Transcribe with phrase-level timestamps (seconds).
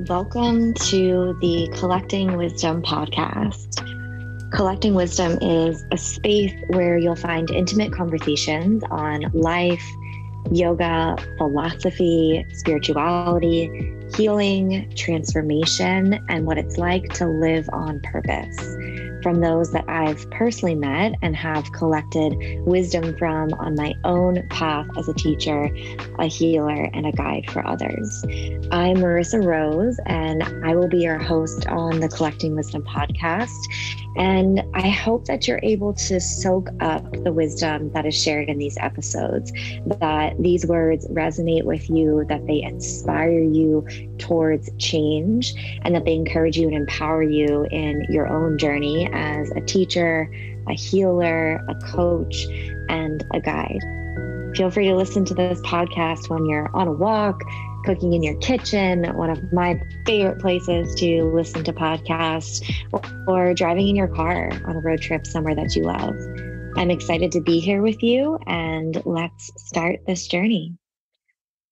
[0.00, 3.80] Welcome to the Collecting Wisdom podcast.
[4.52, 9.82] Collecting Wisdom is a space where you'll find intimate conversations on life,
[10.52, 18.76] yoga, philosophy, spirituality, healing, transformation, and what it's like to live on purpose
[19.26, 22.32] from those that I've personally met and have collected
[22.64, 25.68] wisdom from on my own path as a teacher,
[26.20, 28.22] a healer, and a guide for others.
[28.70, 34.05] I'm Marissa Rose, and I will be your host on the Collecting Wisdom podcast.
[34.16, 38.58] And I hope that you're able to soak up the wisdom that is shared in
[38.58, 39.52] these episodes,
[39.86, 43.86] that these words resonate with you, that they inspire you
[44.18, 49.50] towards change, and that they encourage you and empower you in your own journey as
[49.50, 50.30] a teacher,
[50.68, 52.46] a healer, a coach,
[52.88, 53.80] and a guide.
[54.56, 57.42] Feel free to listen to this podcast when you're on a walk,
[57.86, 62.60] cooking in your kitchen, one of my favorite places to listen to podcasts,
[63.28, 66.14] or, driving in your car on a road trip somewhere that you love.
[66.76, 70.76] I'm excited to be here with you, and let's start this journey.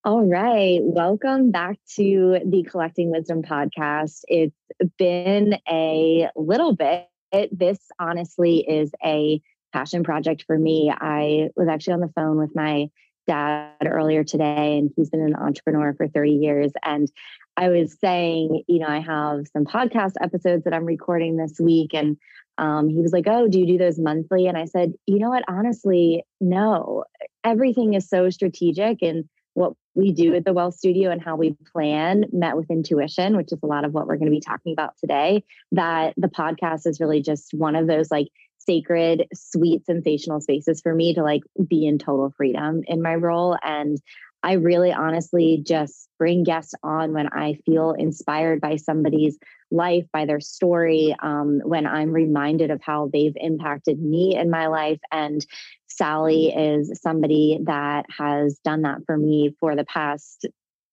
[0.05, 0.79] All right.
[0.83, 4.21] Welcome back to the Collecting Wisdom podcast.
[4.29, 4.55] It's
[4.97, 7.09] been a little bit.
[7.51, 9.41] This honestly is a
[9.73, 10.93] passion project for me.
[10.97, 12.91] I was actually on the phone with my
[13.27, 16.73] dad earlier today, and he's been an entrepreneur for 30 years.
[16.85, 17.11] And
[17.57, 21.95] I was saying, you know, I have some podcast episodes that I'm recording this week.
[21.95, 22.17] And
[22.59, 24.47] um, he was like, Oh, do you do those monthly?
[24.47, 25.45] And I said, You know what?
[25.49, 27.05] Honestly, no.
[27.43, 29.03] Everything is so strategic.
[29.03, 33.37] And what we do at the Well Studio and how we plan met with intuition,
[33.37, 35.45] which is a lot of what we're going to be talking about today.
[35.73, 38.29] That the podcast is really just one of those like
[38.67, 43.57] sacred, sweet, sensational spaces for me to like be in total freedom in my role.
[43.63, 43.99] And
[44.43, 49.39] I really honestly just bring guests on when I feel inspired by somebody's
[49.71, 54.67] life, by their story, um, when I'm reminded of how they've impacted me in my
[54.67, 55.01] life.
[55.11, 55.45] And
[55.87, 60.47] Sally is somebody that has done that for me for the past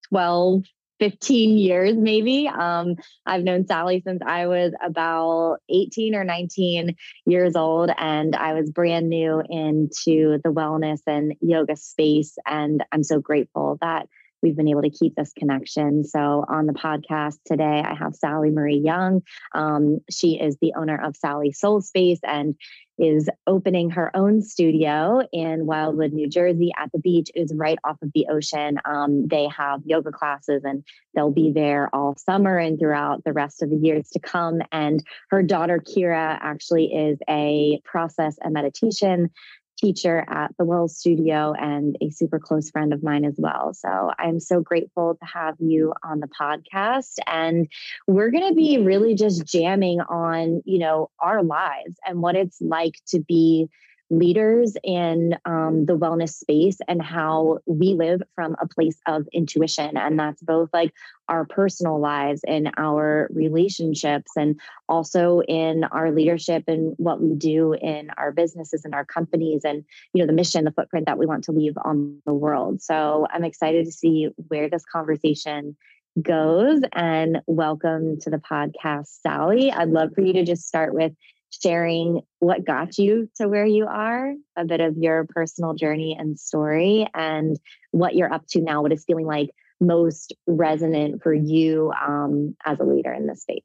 [0.10, 0.64] 12,
[1.02, 2.48] 15 years, maybe.
[2.48, 2.96] Um,
[3.26, 6.96] I've known Sally since I was about 18 or 19
[7.26, 12.38] years old, and I was brand new into the wellness and yoga space.
[12.46, 14.08] And I'm so grateful that
[14.42, 16.04] we've been able to keep this connection.
[16.04, 19.22] So, on the podcast today, I have Sally Marie Young.
[19.54, 22.56] Um, she is the owner of Sally Soul Space and
[23.02, 27.32] is opening her own studio in Wildwood, New Jersey at the beach.
[27.34, 28.80] It is right off of the ocean.
[28.86, 30.84] Um, they have yoga classes and
[31.16, 34.62] they'll be there all summer and throughout the rest of the years to come.
[34.72, 39.32] And her daughter, Kira, actually is a process and meditation
[39.82, 43.74] teacher at the Wells Studio and a super close friend of mine as well.
[43.74, 47.16] So I'm so grateful to have you on the podcast.
[47.26, 47.68] And
[48.08, 52.62] we're going to be really just jamming on, you know, our lives and what it's
[52.62, 53.70] like to be
[54.12, 59.96] leaders in um, the wellness space and how we live from a place of intuition.
[59.96, 60.94] And that's both like
[61.30, 67.74] our personal lives and our relationships, and also in our leadership and what we do
[67.74, 71.26] in our businesses and our companies, and you know the mission, the footprint that we
[71.26, 72.82] want to leave on the world.
[72.82, 75.78] So I'm excited to see where this conversation
[76.22, 76.82] goes.
[76.92, 79.72] And welcome to the podcast, Sally.
[79.72, 81.14] I'd love for you to just start with
[81.52, 86.40] sharing what got you to where you are, a bit of your personal journey and
[86.40, 87.60] story, and
[87.92, 92.80] what you're up to now, what is feeling like most resonant for you um, as
[92.80, 93.64] a leader in this space.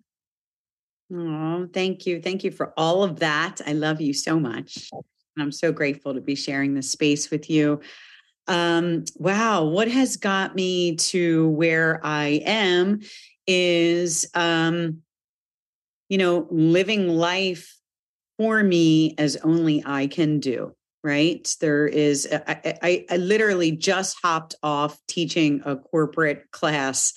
[1.13, 2.21] Oh, thank you.
[2.21, 3.61] Thank you for all of that.
[3.67, 4.89] I love you so much.
[4.93, 7.81] And I'm so grateful to be sharing this space with you.
[8.49, 13.01] Um, wow, what has got me to where I am
[13.47, 15.03] is, um,
[16.09, 17.77] you know, living life
[18.39, 20.75] for me as only I can do.
[21.05, 21.57] Right.
[21.61, 27.15] There is, I, I, I literally just hopped off teaching a corporate class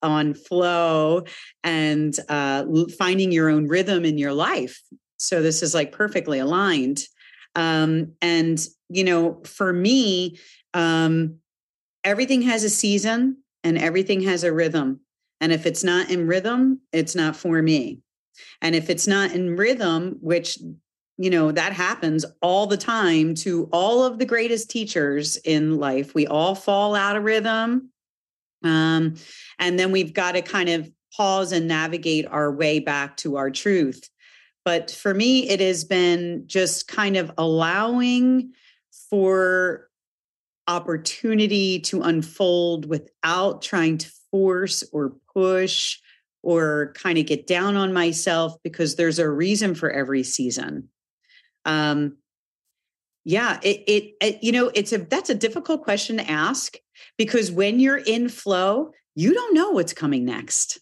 [0.00, 1.24] on flow
[1.64, 2.64] and uh,
[2.96, 4.80] finding your own rhythm in your life.
[5.18, 7.02] So this is like perfectly aligned.
[7.56, 10.38] Um, and, you know, for me,
[10.72, 11.38] um,
[12.04, 15.00] everything has a season and everything has a rhythm.
[15.40, 18.02] And if it's not in rhythm, it's not for me.
[18.60, 20.58] And if it's not in rhythm, which
[21.18, 26.14] you know that happens all the time to all of the greatest teachers in life
[26.14, 27.92] we all fall out of rhythm
[28.64, 29.14] um,
[29.58, 33.50] and then we've got to kind of pause and navigate our way back to our
[33.50, 34.08] truth.
[34.64, 38.52] But for me it has been just kind of allowing
[39.10, 39.88] for
[40.68, 45.98] opportunity to unfold without trying to force or push
[46.42, 50.88] or kind of get down on myself because there's a reason for every season.
[51.64, 52.16] Um,
[53.24, 56.76] yeah, it, it, it, you know, it's a, that's a difficult question to ask
[57.16, 60.80] because when you're in flow, you don't know what's coming next.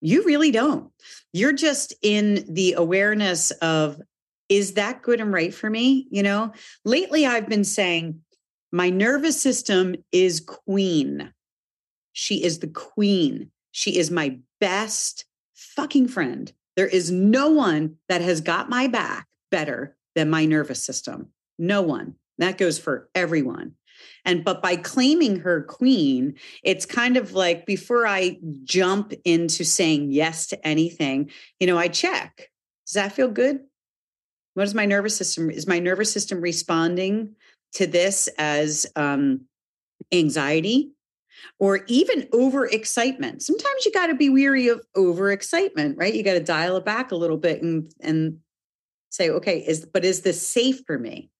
[0.00, 0.90] You really don't.
[1.32, 4.00] You're just in the awareness of,
[4.48, 6.06] is that good and right for me?
[6.10, 6.52] You know,
[6.84, 8.20] lately I've been saying,
[8.72, 11.32] my nervous system is queen.
[12.12, 13.50] She is the queen.
[13.72, 15.24] She is my best
[15.54, 16.52] fucking friend.
[16.76, 21.28] There is no one that has got my back better than my nervous system.
[21.58, 22.16] No one.
[22.38, 23.74] That goes for everyone.
[24.24, 30.12] And but by claiming her queen, it's kind of like before I jump into saying
[30.12, 32.50] yes to anything, you know, I check.
[32.86, 33.60] Does that feel good?
[34.54, 35.50] What is my nervous system?
[35.50, 37.36] Is my nervous system responding
[37.74, 39.46] to this as um,
[40.12, 40.92] anxiety
[41.58, 43.42] or even overexcitement.
[43.42, 46.14] Sometimes you got to be weary of overexcitement, right?
[46.14, 48.38] You got to dial it back a little bit and and
[49.10, 51.30] say, okay, is but is this safe for me?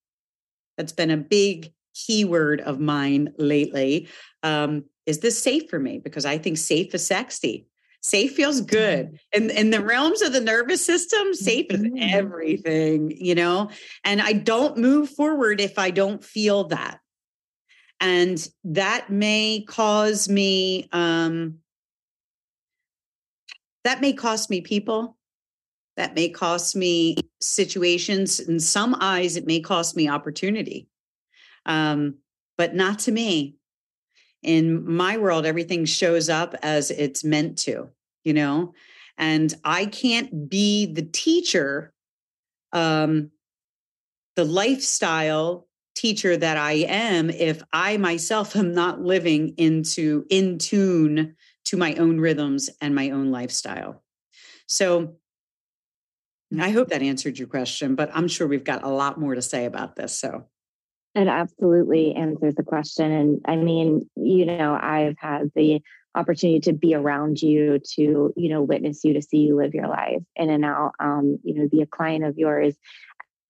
[0.77, 4.09] That's been a big keyword of mine lately.
[4.43, 5.99] Um, is this safe for me?
[5.99, 7.67] Because I think safe is sexy.
[8.03, 9.13] Safe feels good.
[9.13, 9.19] Mm.
[9.33, 11.97] In in the realms of the nervous system, safe is mm-hmm.
[11.99, 13.71] everything, you know?
[14.05, 17.01] And I don't move forward if I don't feel that.
[18.01, 21.59] And that may cause me um
[23.85, 25.17] that may cost me people.
[25.97, 28.41] That may cost me situations.
[28.41, 30.89] In some eyes, it may cost me opportunity.
[31.65, 32.17] Um,
[32.59, 33.57] but not to me.
[34.43, 37.91] In my world, everything shows up as it's meant to
[38.27, 38.75] you know
[39.17, 41.95] and i can't be the teacher
[42.73, 43.31] um
[44.35, 45.66] the lifestyle
[45.97, 51.35] teacher that i am if i myself am not living into in tune
[51.65, 54.05] to my own rhythms and my own lifestyle
[54.69, 55.17] so
[56.61, 59.43] i hope that answered your question but i'm sure we've got a lot more to
[59.43, 60.47] say about this so
[61.17, 63.11] it absolutely answers the question.
[63.11, 65.81] And I mean, you know, I've had the
[66.15, 69.89] opportunity to be around you, to, you know, witness you, to see you live your
[69.89, 72.75] life in and out, um, you know, be a client of yours.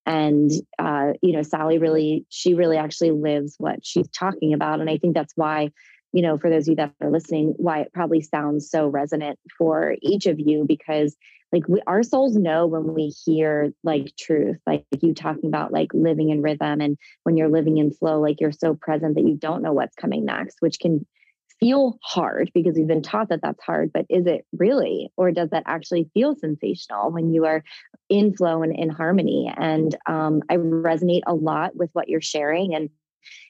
[0.06, 4.80] And, uh, you know, Sally really, she really actually lives what she's talking about.
[4.80, 5.70] And I think that's why,
[6.12, 9.38] you know, for those of you that are listening, why it probably sounds so resonant
[9.58, 11.16] for each of you, because
[11.52, 15.88] like we, our souls know when we hear like truth like you talking about like
[15.94, 19.36] living in rhythm and when you're living in flow like you're so present that you
[19.36, 21.06] don't know what's coming next which can
[21.60, 25.10] feel hard because we've been taught that that's hard but is it really?
[25.16, 27.64] Or does that actually feel sensational when you are
[28.08, 29.52] in flow and in harmony?
[29.56, 32.90] And um, i resonate a lot with what you're sharing and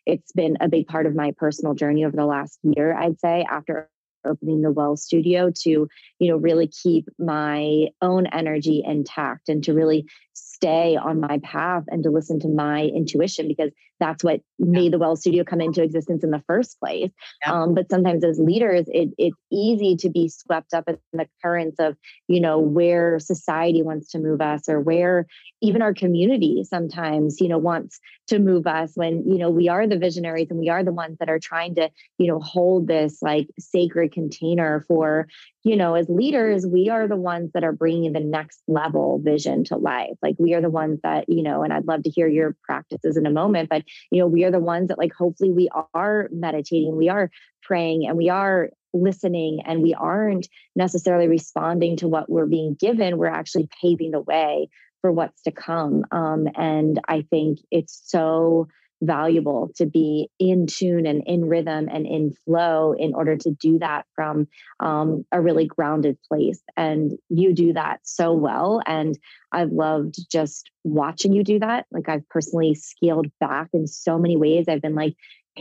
[0.07, 3.45] it's been a big part of my personal journey over the last year i'd say
[3.49, 3.91] after
[4.27, 5.89] opening the well studio to
[6.19, 11.85] you know really keep my own energy intact and to really stay on my path
[11.89, 14.67] and to listen to my intuition because that's what yeah.
[14.67, 17.11] made the well studio come into existence in the first place
[17.43, 17.53] yeah.
[17.53, 21.77] um, but sometimes as leaders it, it's easy to be swept up in the currents
[21.79, 21.97] of
[22.29, 25.27] you know where society wants to move us or where
[25.61, 27.99] even our community sometimes you know wants
[28.29, 31.17] to move us when you know we are the visionaries and we are the ones
[31.19, 35.27] that are trying to you know hold this like sacred container for
[35.67, 39.65] you know as leaders we are the ones that are bringing the next level vision
[39.65, 40.17] to life.
[40.23, 43.17] Like we are the ones that you know and i'd love to hear your practices
[43.17, 46.29] in a moment but you know we are the ones that like hopefully we are
[46.31, 47.31] meditating we are
[47.63, 53.19] praying and we are listening and we aren't necessarily responding to what we're being given.
[53.19, 54.71] We're actually paving the way
[55.03, 56.05] for what's to come.
[56.11, 58.69] Um, and i think it's so
[59.03, 63.79] valuable to be in tune and in rhythm and in flow in order to do
[63.79, 64.49] that from
[64.81, 66.61] um, a really grounded place.
[66.77, 68.81] And you do that so well.
[68.87, 69.19] And
[69.53, 71.87] I've loved just watching you do that.
[71.91, 74.67] Like I've personally scaled back in so many ways.
[74.69, 75.15] I've been like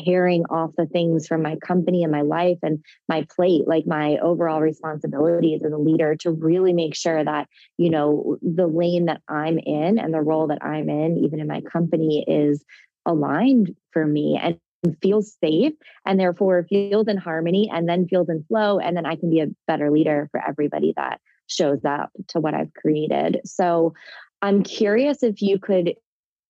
[0.04, 4.18] paring off the things from my company and my life and my plate, like my
[4.18, 9.22] overall responsibilities as a leader to really make sure that, you know, the lane that
[9.30, 12.63] I'm in and the role that I'm in, even in my company, is
[13.05, 14.59] aligned for me and
[15.01, 15.74] feels safe
[16.05, 19.39] and therefore feels in harmony and then feels in flow and then I can be
[19.39, 23.41] a better leader for everybody that shows up to what I've created.
[23.45, 23.93] So
[24.41, 25.95] I'm curious if you could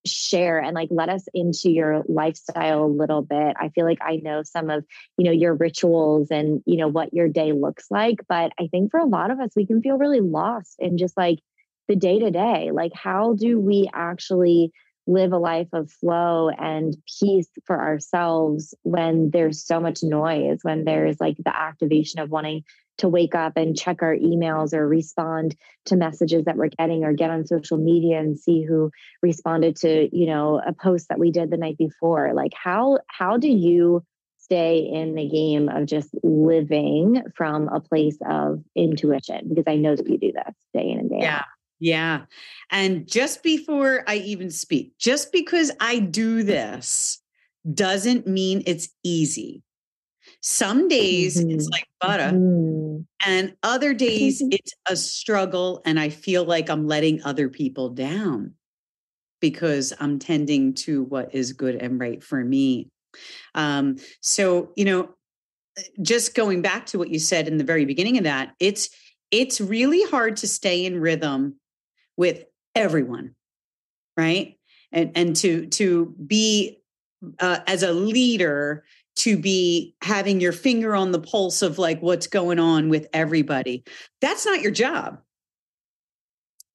[0.05, 3.55] share and like let us into your lifestyle a little bit.
[3.59, 4.85] I feel like I know some of,
[5.17, 8.91] you know, your rituals and, you know, what your day looks like, but I think
[8.91, 11.39] for a lot of us we can feel really lost in just like
[11.87, 12.71] the day to day.
[12.71, 14.71] Like how do we actually
[15.07, 20.83] live a life of flow and peace for ourselves when there's so much noise, when
[20.83, 22.63] there's like the activation of wanting
[22.97, 27.13] to wake up and check our emails or respond to messages that we're getting or
[27.13, 28.89] get on social media and see who
[29.21, 32.33] responded to you know a post that we did the night before.
[32.33, 34.03] Like how how do you
[34.37, 39.49] stay in the game of just living from a place of intuition?
[39.49, 41.37] Because i know that you do this day in and day yeah.
[41.39, 41.54] out
[41.85, 42.21] yeah.
[42.71, 47.21] And just before I even speak, just because I do this
[47.71, 49.61] doesn't mean it's easy.
[50.41, 51.51] Some days mm-hmm.
[51.51, 53.01] it's like butter, mm-hmm.
[53.23, 58.55] and other days it's a struggle, and I feel like I'm letting other people down
[59.39, 62.89] because I'm tending to what is good and right for me.
[63.53, 65.09] Um, so, you know,
[66.01, 68.89] just going back to what you said in the very beginning of that, it's
[69.29, 71.59] it's really hard to stay in rhythm
[72.17, 73.35] with everyone,
[74.17, 74.57] right?
[74.91, 76.79] And and to to be
[77.39, 78.83] uh, as a leader
[79.17, 83.83] to be having your finger on the pulse of like what's going on with everybody.
[84.21, 85.19] That's not your job.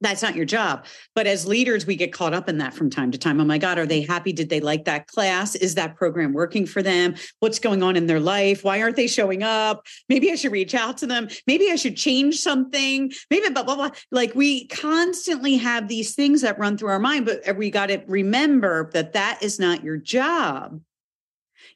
[0.01, 0.87] That's not your job.
[1.15, 3.41] But as leaders, we get caught up in that from time to time.
[3.41, 4.33] Oh my God, are they happy?
[4.33, 5.55] Did they like that class?
[5.55, 7.15] Is that program working for them?
[7.41, 8.65] What's going on in their life?
[8.65, 9.87] Why aren't they showing up?
[10.09, 11.29] Maybe I should reach out to them.
[11.47, 13.13] Maybe I should change something.
[13.31, 13.91] Maybe blah, blah, blah.
[14.11, 17.87] Like we constantly have these things that run through our mind, but uh, we got
[17.87, 20.81] to remember that that is not your job.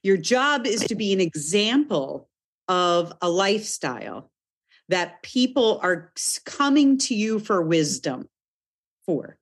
[0.02, 2.28] Your job is to be an example
[2.68, 4.30] of a lifestyle
[4.88, 6.12] that people are
[6.44, 8.28] coming to you for wisdom
[9.06, 9.38] for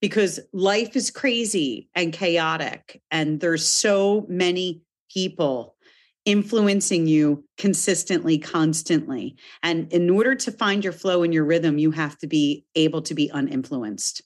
[0.00, 5.76] because life is crazy and chaotic and there's so many people
[6.24, 11.90] influencing you consistently constantly and in order to find your flow and your rhythm you
[11.90, 14.22] have to be able to be uninfluenced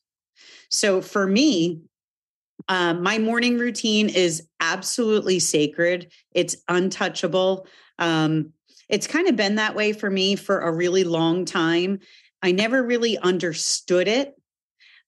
[0.71, 1.83] so for me
[2.69, 6.13] um, my morning routine is absolutely sacred.
[6.33, 7.67] It's untouchable.
[7.99, 8.53] Um,
[8.89, 12.01] it's kind of been that way for me for a really long time.
[12.43, 14.35] I never really understood it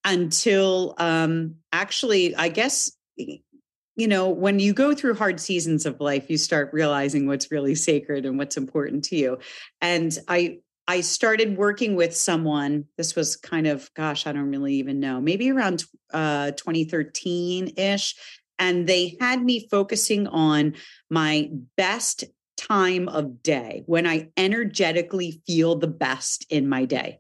[0.05, 6.31] until um, actually, I guess, you know, when you go through hard seasons of life,
[6.31, 9.39] you start realizing what's really sacred and what's important to you.
[9.81, 12.87] And I, I started working with someone.
[12.97, 18.17] This was kind of, gosh, I don't really even know, maybe around uh, 2013 ish.
[18.59, 20.75] And they had me focusing on
[21.09, 22.25] my best
[22.61, 27.19] time of day when I energetically feel the best in my day.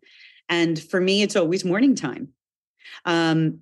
[0.49, 2.29] And for me, it's always morning time.
[3.05, 3.61] Um,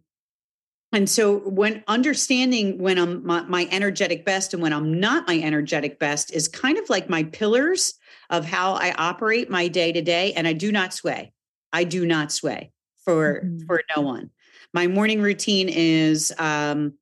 [0.93, 5.39] and so when understanding when I'm my, my, energetic best and when I'm not my
[5.39, 7.95] energetic best is kind of like my pillars
[8.31, 10.33] of how I operate my day to day.
[10.33, 11.33] And I do not sway.
[11.73, 12.73] I do not sway
[13.05, 13.67] for mm-hmm.
[13.67, 14.31] for no one.
[14.73, 16.95] My morning routine is um,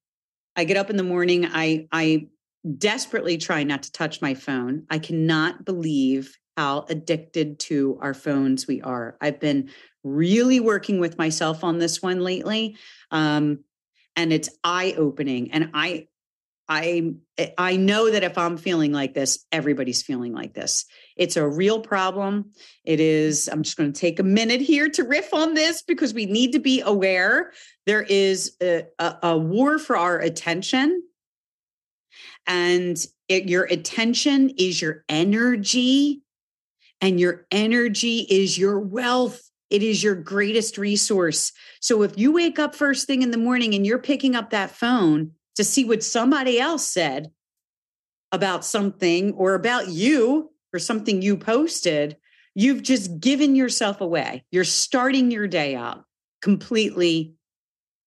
[0.57, 1.47] I get up in the morning.
[1.47, 2.29] I I
[2.79, 4.85] desperately trying not to touch my phone.
[4.91, 9.17] I cannot believe how addicted to our phones we are.
[9.21, 9.71] I've been
[10.03, 12.77] really working with myself on this one lately.
[13.11, 13.61] Um,
[14.17, 15.53] and it's eye opening.
[15.53, 16.09] And I
[16.69, 20.85] I eh, I know that if I'm feeling like this, everybody's feeling like this.
[21.17, 22.53] It's a real problem.
[22.85, 23.49] It is.
[23.49, 26.53] I'm just going to take a minute here to riff on this because we need
[26.53, 27.53] to be aware.
[27.85, 31.03] There is a, a, a war for our attention,
[32.47, 32.97] and
[33.29, 36.23] it, your attention is your energy,
[37.01, 39.43] and your energy is your wealth.
[39.69, 41.53] It is your greatest resource.
[41.81, 44.71] So if you wake up first thing in the morning and you're picking up that
[44.71, 47.33] phone to see what somebody else said
[48.31, 52.17] about something or about you or something you posted,
[52.55, 54.45] you've just given yourself away.
[54.51, 56.05] You're starting your day out
[56.43, 57.35] completely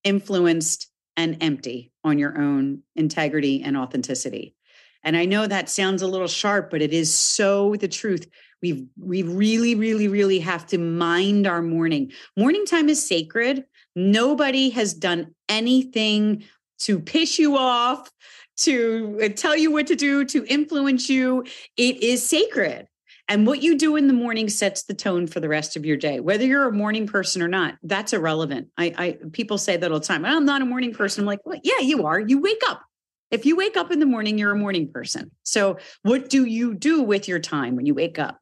[0.03, 0.88] influenced
[1.19, 4.55] and empty on your own integrity and authenticity.
[5.03, 8.25] And I know that sounds a little sharp, but it is so the truth.
[8.61, 12.13] We we really, really, really have to mind our morning.
[12.37, 13.65] Morning time is sacred.
[13.95, 16.45] Nobody has done anything
[16.79, 18.09] to piss you off,
[18.57, 21.43] to uh, tell you what to do, to influence you.
[21.75, 22.87] It is sacred.
[23.29, 25.97] And what you do in the morning sets the tone for the rest of your
[25.97, 26.19] day.
[26.19, 28.69] Whether you're a morning person or not, that's irrelevant.
[28.75, 30.25] I, I people say that all the time.
[30.25, 31.21] I'm not a morning person.
[31.21, 32.19] I'm like, well, yeah, you are.
[32.19, 32.81] You wake up.
[33.29, 35.29] If you wake up in the morning, you're a morning person.
[35.43, 38.39] So, what do you do with your time when you wake up?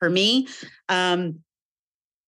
[0.00, 0.48] For me,
[0.90, 1.40] um,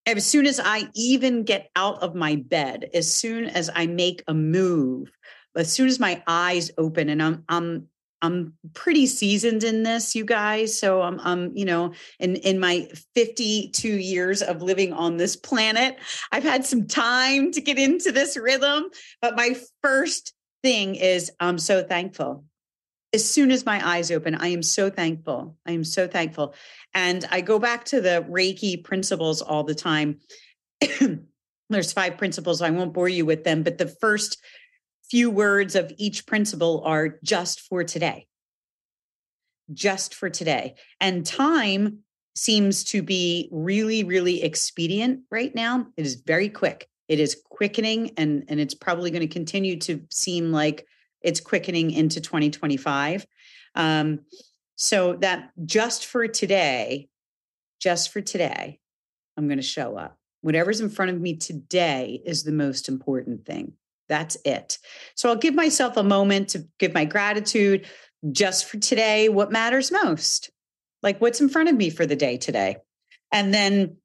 [0.06, 4.23] as soon as I even get out of my bed, as soon as I make
[4.26, 5.11] a move,
[5.54, 7.88] as soon as my eyes open and I'm I'm
[8.23, 10.78] I'm pretty seasoned in this, you guys.
[10.78, 15.96] So I'm, I'm, you know, in in my 52 years of living on this planet,
[16.32, 18.85] I've had some time to get into this rhythm.
[19.20, 20.32] But my first
[20.62, 22.44] thing is, I'm so thankful.
[23.12, 25.56] As soon as my eyes open, I am so thankful.
[25.66, 26.54] I am so thankful,
[26.94, 30.20] and I go back to the Reiki principles all the time.
[31.70, 32.62] There's five principles.
[32.62, 34.38] I won't bore you with them, but the first
[35.11, 38.27] few words of each principle are just for today.
[39.73, 40.75] Just for today.
[41.01, 41.99] And time
[42.35, 45.87] seems to be really, really expedient right now.
[45.97, 46.89] It is very quick.
[47.09, 50.87] It is quickening and, and it's probably going to continue to seem like
[51.23, 53.27] it's quickening into 2025.
[53.75, 54.21] Um,
[54.77, 57.09] so that just for today,
[57.81, 58.81] just for today,
[59.37, 60.19] I'm going to show up.
[60.43, 63.73] Whatever's in front of me today is the most important thing.
[64.09, 64.79] That's it.
[65.15, 67.87] So I'll give myself a moment to give my gratitude
[68.31, 69.29] just for today.
[69.29, 70.51] What matters most?
[71.03, 72.77] Like what's in front of me for the day today?
[73.33, 73.97] And then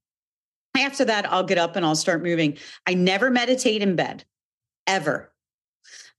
[0.78, 2.58] after that, I'll get up and I'll start moving.
[2.88, 4.26] I never meditate in bed,
[4.88, 5.31] ever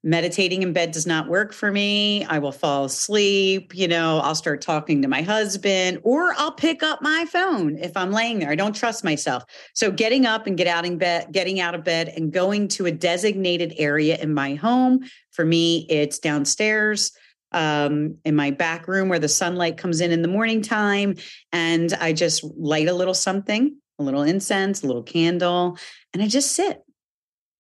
[0.05, 2.25] meditating in bed does not work for me.
[2.25, 3.75] I will fall asleep.
[3.75, 7.97] You know, I'll start talking to my husband or I'll pick up my phone if
[7.97, 8.51] I'm laying there.
[8.51, 9.45] I don't trust myself.
[9.75, 12.87] So getting up and get out in bed, getting out of bed and going to
[12.87, 15.01] a designated area in my home.
[15.31, 17.13] For me, it's downstairs
[17.53, 21.17] um, in my back room where the sunlight comes in in the morning time.
[21.53, 25.79] And I just light a little something, a little incense, a little candle,
[26.13, 26.83] and I just sit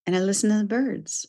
[0.06, 1.26] and I listen to the birds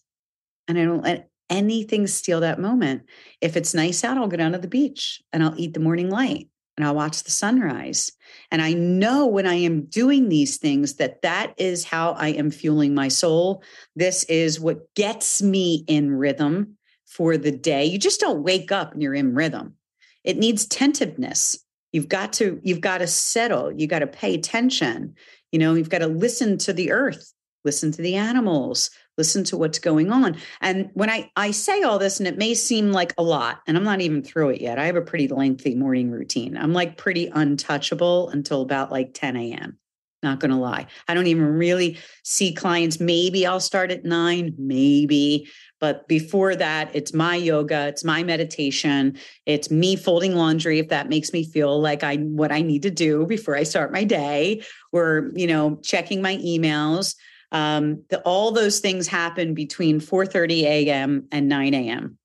[0.68, 3.04] and I don't let anything steal that moment.
[3.42, 6.10] If it's nice out, I'll go down to the beach and I'll eat the morning
[6.10, 8.12] light and I'll watch the sunrise.
[8.52, 12.50] And I know when I am doing these things that that is how I am
[12.50, 13.64] fueling my soul.
[13.96, 17.86] This is what gets me in rhythm for the day.
[17.86, 19.76] You just don't wake up and you're in rhythm.
[20.24, 21.60] It needs tentativeness.
[21.92, 23.72] You've got to you've got to settle.
[23.72, 25.16] You got to pay attention.
[25.52, 27.32] You know, you've got to listen to the earth,
[27.64, 30.38] listen to the animals, listen to what's going on.
[30.62, 33.78] And when i i say all this and it may seem like a lot and
[33.78, 34.80] i'm not even through it yet.
[34.80, 36.58] I have a pretty lengthy morning routine.
[36.58, 39.80] I'm like pretty untouchable until about like 10 a.m
[40.24, 40.88] not going to lie.
[41.08, 43.00] I don't even really see clients.
[43.00, 45.50] Maybe i'll start at 9 maybe.
[45.80, 51.10] But before that it's my yoga it's my meditation it's me folding laundry if that
[51.10, 54.64] makes me feel like i what i need to do before i start my day.
[54.92, 57.16] Or you know checking my emails
[57.54, 61.28] um, the, all those things happen between 4:30 a.m.
[61.32, 62.18] and 9 a.m.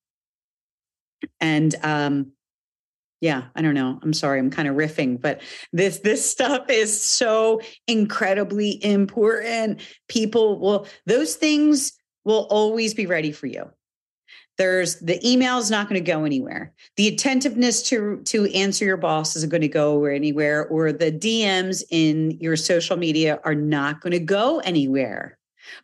[1.40, 2.32] And um,
[3.20, 3.98] yeah, I don't know.
[4.02, 9.80] I'm sorry, I'm kind of riffing, but this this stuff is so incredibly important.
[10.08, 11.92] People will those things
[12.24, 13.70] will always be ready for you.
[14.58, 16.72] There's the email is not going to go anywhere.
[16.96, 21.84] The attentiveness to to answer your boss isn't going to go anywhere, or the DMs
[21.90, 25.38] in your social media are not going to go anywhere.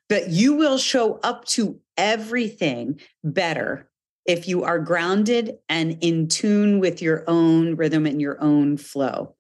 [0.09, 3.89] But you will show up to everything better
[4.27, 9.35] if you are grounded and in tune with your own rhythm and your own flow.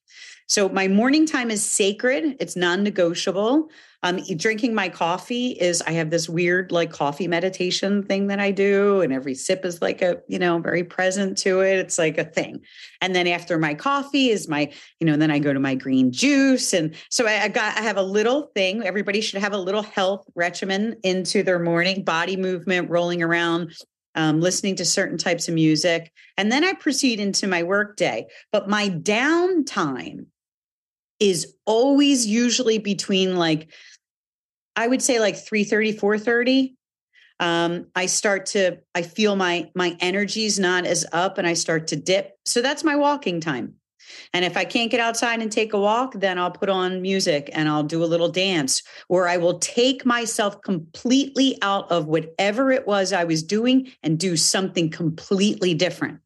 [0.46, 2.36] So my morning time is sacred.
[2.38, 3.70] It's non-negotiable.
[4.04, 8.50] Um, drinking my coffee is I have this weird like coffee meditation thing that I
[8.50, 11.78] do, and every sip is like a you know very present to it.
[11.78, 12.60] It's like a thing.
[13.00, 16.12] And then after my coffee is my you know then I go to my green
[16.12, 18.82] juice, and so I, I got I have a little thing.
[18.84, 23.74] Everybody should have a little health regimen into their morning body movement, rolling around,
[24.16, 26.12] um, listening to certain types of music.
[26.36, 28.26] And then I proceed into my work day.
[28.52, 30.26] But my downtime
[31.20, 33.70] is always usually between like
[34.76, 36.74] I would say like 3:30, 4:30.
[37.40, 41.88] Um, I start to I feel my my energy's not as up and I start
[41.88, 42.38] to dip.
[42.44, 43.74] So that's my walking time.
[44.32, 47.48] And if I can't get outside and take a walk, then I'll put on music
[47.52, 52.70] and I'll do a little dance, or I will take myself completely out of whatever
[52.70, 56.20] it was I was doing and do something completely different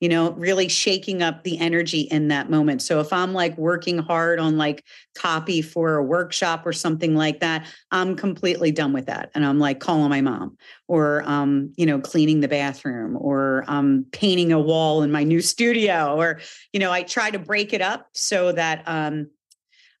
[0.00, 2.80] you know, really shaking up the energy in that moment.
[2.80, 4.84] So if I'm like working hard on like
[5.14, 9.30] copy for a workshop or something like that, I'm completely done with that.
[9.34, 10.56] And I'm like calling my mom
[10.88, 15.42] or, um, you know, cleaning the bathroom or um, painting a wall in my new
[15.50, 16.40] studio or,
[16.72, 19.28] you know, I try to break it up so that, um,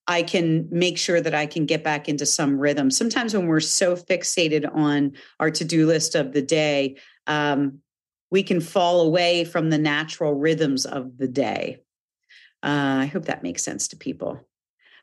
[0.06, 2.90] I can make sure that I can get back into some rhythm.
[2.90, 6.96] Sometimes when we're so fixated on our to do list of the day,
[7.28, 7.80] um,
[8.30, 11.78] we can fall away from the natural rhythms of the day.
[12.62, 14.40] Uh, I hope that makes sense to people.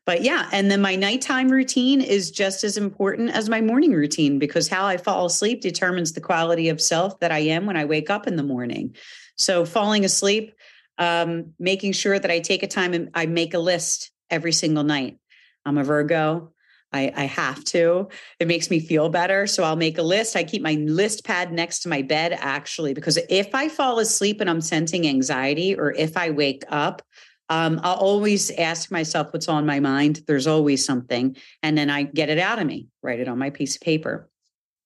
[0.06, 4.40] but yeah, and then my nighttime routine is just as important as my morning routine
[4.40, 7.86] because how I fall asleep determines the quality of self that I am when I
[7.86, 8.96] wake up in the morning.
[9.36, 10.54] So falling asleep,
[10.98, 14.84] um, making sure that I take a time and I make a list every single
[14.84, 15.18] night.
[15.66, 16.54] I'm a Virgo.
[16.94, 18.08] I, I have to.
[18.40, 19.46] It makes me feel better.
[19.48, 20.36] So I'll make a list.
[20.36, 24.40] I keep my list pad next to my bed, actually, because if I fall asleep
[24.40, 27.02] and I'm sensing anxiety, or if I wake up,
[27.50, 30.22] um, I'll always ask myself what's on my mind.
[30.28, 31.36] There's always something.
[31.64, 34.30] And then I get it out of me, write it on my piece of paper.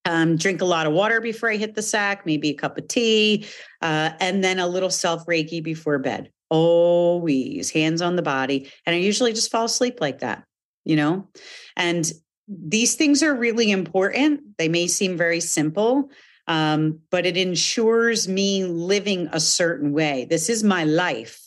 [0.05, 2.87] Um, drink a lot of water before I hit the sack, maybe a cup of
[2.87, 3.45] tea,
[3.83, 6.31] uh, and then a little self Reiki before bed.
[6.49, 8.71] Always hands on the body.
[8.85, 10.43] And I usually just fall asleep like that
[10.83, 11.27] you know?
[11.75, 12.11] And
[12.47, 14.57] these things are really important.
[14.57, 16.09] They may seem very simple,
[16.47, 20.25] um, but it ensures me living a certain way.
[20.29, 21.39] This is my life.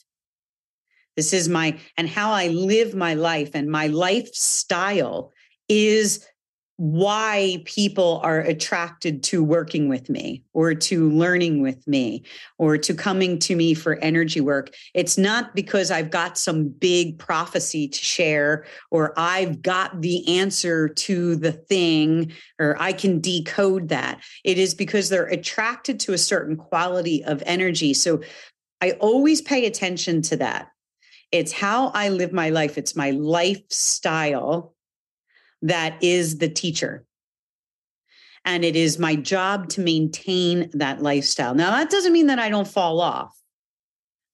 [1.17, 5.33] This is my, and how I live my life and my lifestyle
[5.69, 6.27] is
[6.77, 12.25] why people are attracted to working with me or to learning with me
[12.59, 14.75] or to coming to me for energy work.
[14.93, 20.89] It's not because I've got some big prophecy to share or I've got the answer
[20.89, 24.21] to the thing or I can decode that.
[24.43, 27.95] It is because they're attracted to a certain quality of energy.
[27.95, 28.21] So
[28.81, 30.71] I always pay attention to that.
[31.31, 34.74] It's how I live my life, it's my lifestyle
[35.65, 37.05] that is the teacher.
[38.45, 41.55] And it is my job to maintain that lifestyle.
[41.55, 43.35] Now, that doesn't mean that I don't fall off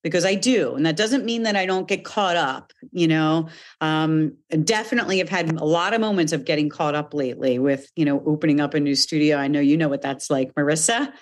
[0.03, 0.75] because I do.
[0.75, 3.49] And that doesn't mean that I don't get caught up, you know.
[3.81, 8.05] Um, definitely have had a lot of moments of getting caught up lately with, you
[8.05, 9.37] know, opening up a new studio.
[9.37, 11.12] I know you know what that's like, Marissa,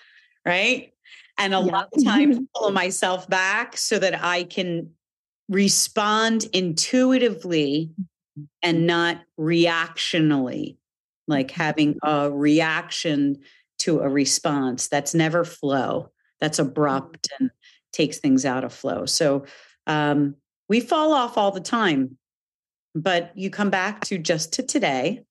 [0.46, 0.92] right?
[1.36, 1.72] And a yeah.
[1.72, 4.90] lot of times pull myself back so that I can
[5.50, 7.90] respond intuitively
[8.62, 10.76] and not reactionally,
[11.26, 13.38] like having a reaction
[13.80, 14.88] to a response.
[14.88, 16.10] That's never flow.
[16.40, 17.50] That's abrupt and
[17.92, 19.06] takes things out of flow.
[19.06, 19.44] So
[19.86, 20.36] um,
[20.68, 22.18] we fall off all the time,
[22.94, 25.24] but you come back to just to today,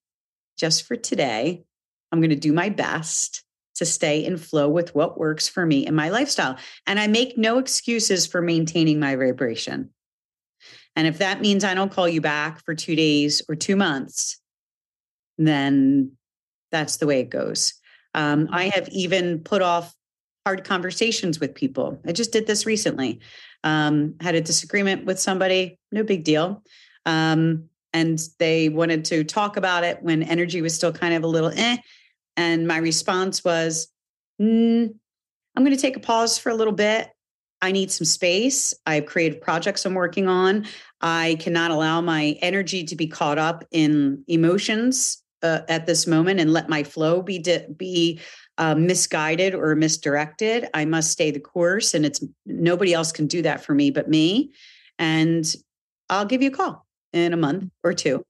[0.57, 1.63] just for today.
[2.11, 3.43] I'm going to do my best
[3.75, 6.57] to stay in flow with what works for me and my lifestyle.
[6.87, 9.91] And I make no excuses for maintaining my vibration.
[10.97, 14.41] And if that means I don't call you back for two days or two months,
[15.37, 16.13] then
[16.71, 17.75] that's the way it goes.
[18.15, 19.93] Um, I have even put off
[20.43, 22.01] hard conversations with people.
[22.07, 23.19] I just did this recently.
[23.63, 26.63] Um, had a disagreement with somebody, no big deal.
[27.05, 31.27] Um, and they wanted to talk about it when energy was still kind of a
[31.27, 31.77] little eh.
[32.37, 33.87] And my response was,
[34.41, 34.89] mm,
[35.55, 37.09] I'm going to take a pause for a little bit.
[37.61, 38.73] I need some space.
[38.85, 40.65] I have creative projects I'm working on.
[41.01, 46.39] I cannot allow my energy to be caught up in emotions uh, at this moment
[46.39, 48.19] and let my flow be di- be
[48.57, 50.67] uh, misguided or misdirected.
[50.73, 54.09] I must stay the course, and it's nobody else can do that for me but
[54.09, 54.51] me.
[54.97, 55.45] And
[56.09, 58.23] I'll give you a call in a month or two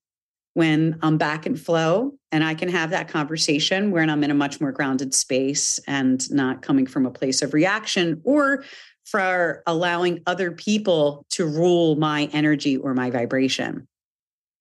[0.57, 4.33] when I'm back in flow and I can have that conversation when I'm in a
[4.33, 8.63] much more grounded space and not coming from a place of reaction or
[9.07, 13.87] for allowing other people to rule my energy or my vibration.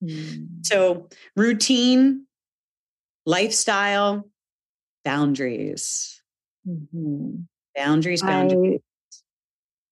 [0.02, 0.64] Mm.
[0.64, 2.26] So, routine,
[3.24, 4.28] lifestyle,
[5.04, 6.22] boundaries.
[6.66, 7.42] Mm-hmm.
[7.74, 8.80] Boundaries, boundaries.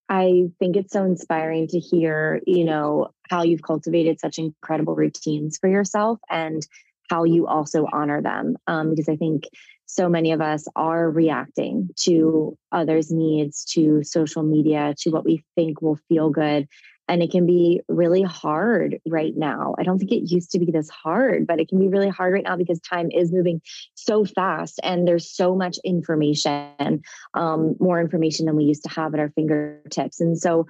[0.08, 4.94] I, I think it's so inspiring to hear, you know, how you've cultivated such incredible
[4.94, 6.64] routines for yourself and
[7.10, 8.56] how you also honor them.
[8.66, 9.44] Um, because I think
[9.94, 15.44] so many of us are reacting to others' needs, to social media, to what we
[15.54, 16.66] think will feel good.
[17.06, 19.74] And it can be really hard right now.
[19.78, 22.32] I don't think it used to be this hard, but it can be really hard
[22.32, 23.60] right now because time is moving
[23.94, 27.02] so fast and there's so much information,
[27.34, 30.20] um, more information than we used to have at our fingertips.
[30.20, 30.66] And so,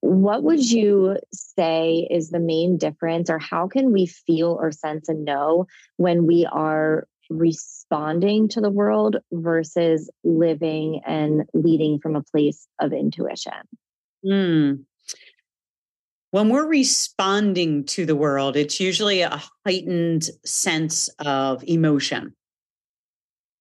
[0.00, 5.08] what would you say is the main difference, or how can we feel or sense
[5.08, 12.22] and know when we are responding to the world versus living and leading from a
[12.22, 13.52] place of intuition?
[14.24, 14.84] Mm.
[16.30, 22.34] When we're responding to the world, it's usually a heightened sense of emotion,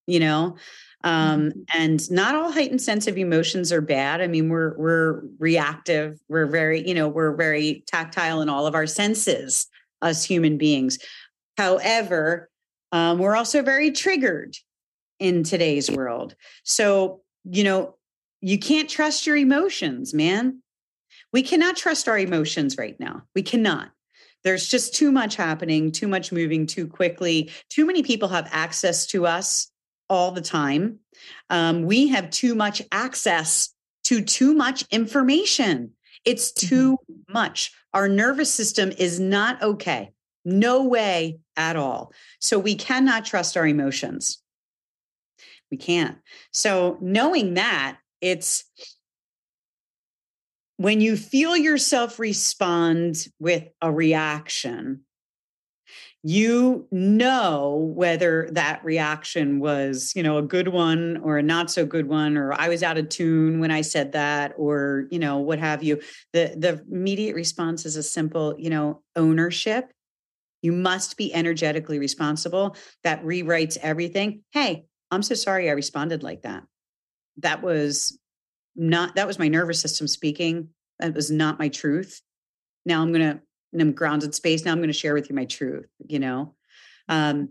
[0.06, 0.58] you know?
[1.04, 1.60] Um, mm-hmm.
[1.74, 4.20] and not all heightened sense of emotions are bad.
[4.20, 6.20] I mean, we're we're reactive.
[6.28, 9.68] We're very, you know, we're very tactile in all of our senses
[10.02, 10.98] as human beings.
[11.56, 12.50] However,
[12.98, 14.58] um, we're also very triggered
[15.20, 16.36] in today's world.
[16.64, 17.96] So, you know,
[18.42, 20.64] you can't trust your emotions, man.
[21.32, 23.24] We cannot trust our emotions right now.
[23.36, 23.92] We cannot.
[24.44, 27.52] There's just too much happening, too much moving too quickly.
[27.70, 29.72] Too many people have access to us
[30.10, 31.00] all the time.
[31.50, 33.74] Um, we have too much access
[34.06, 35.92] to too much information.
[36.26, 37.34] It's too mm-hmm.
[37.34, 37.74] much.
[37.94, 40.12] Our nervous system is not okay.
[40.46, 42.14] No way at all.
[42.40, 44.42] So we cannot trust our emotions.
[45.70, 46.18] We can't.
[46.54, 48.64] So knowing that, it's
[50.78, 55.02] when you feel yourself respond with a reaction,
[56.24, 61.86] you know whether that reaction was, you know, a good one or a not so
[61.86, 65.38] good one, or I was out of tune when I said that, or, you know,
[65.38, 66.02] what have you.
[66.34, 69.94] The the immediate response is a simple, you know, ownership.
[70.62, 72.76] You must be energetically responsible.
[73.04, 74.44] That rewrites everything.
[74.52, 76.64] Hey, I'm so sorry I responded like that.
[77.38, 78.20] That was
[78.76, 80.70] not that was my nervous system speaking.
[81.00, 82.22] That was not my truth.
[82.86, 83.42] Now I'm gonna
[83.80, 84.66] I'm grounded space.
[84.66, 86.56] Now I'm going to share with you my truth, you know?
[87.10, 87.50] Um,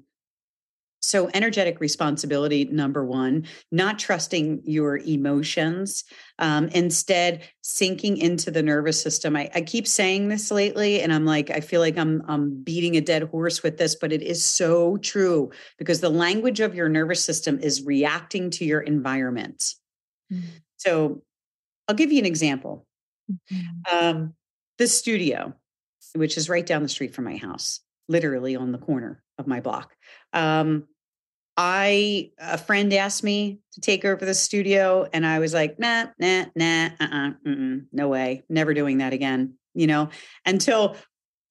[1.06, 6.02] so, energetic responsibility, number one, not trusting your emotions,
[6.40, 9.36] um, instead sinking into the nervous system.
[9.36, 12.96] I, I, keep saying this lately, and I'm like, I feel like I'm, I'm beating
[12.96, 16.88] a dead horse with this, but it is so true because the language of your
[16.88, 19.74] nervous system is reacting to your environment.
[20.32, 20.44] Mm-hmm.
[20.78, 21.22] So,
[21.86, 22.84] I'll give you an example.
[23.30, 23.96] Mm-hmm.
[23.96, 24.34] Um,
[24.78, 25.54] the studio,
[26.16, 29.60] which is right down the street from my house, literally on the corner of my
[29.60, 29.94] block.
[30.32, 30.88] Um,
[31.56, 36.06] I a friend asked me to take over the studio, and I was like, nah,
[36.18, 37.30] nah, nah, uh-uh,
[37.92, 39.54] no way, never doing that again.
[39.74, 40.10] You know,
[40.44, 40.96] until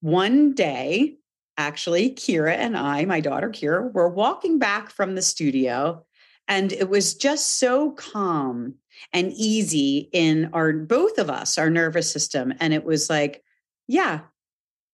[0.00, 1.16] one day,
[1.56, 6.04] actually, Kira and I, my daughter Kira, were walking back from the studio,
[6.46, 8.74] and it was just so calm
[9.12, 13.42] and easy in our both of us, our nervous system, and it was like,
[13.88, 14.20] yeah,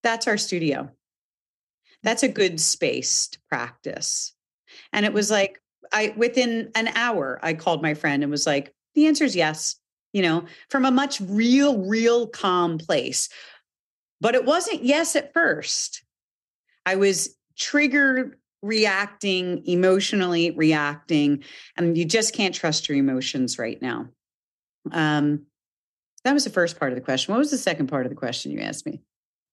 [0.03, 0.91] that's our studio.
[2.03, 4.33] That's a good space to practice
[4.93, 5.61] and it was like,
[5.93, 9.77] I within an hour, I called my friend and was like, the answer is yes,
[10.13, 13.29] you know, from a much real, real calm place.
[14.21, 16.05] But it wasn't yes at first.
[16.87, 21.45] I was triggered, reacting, emotionally reacting,
[21.77, 24.09] and you just can't trust your emotions right now.
[24.91, 25.47] Um,
[26.25, 27.33] that was the first part of the question.
[27.33, 29.01] What was the second part of the question you asked me?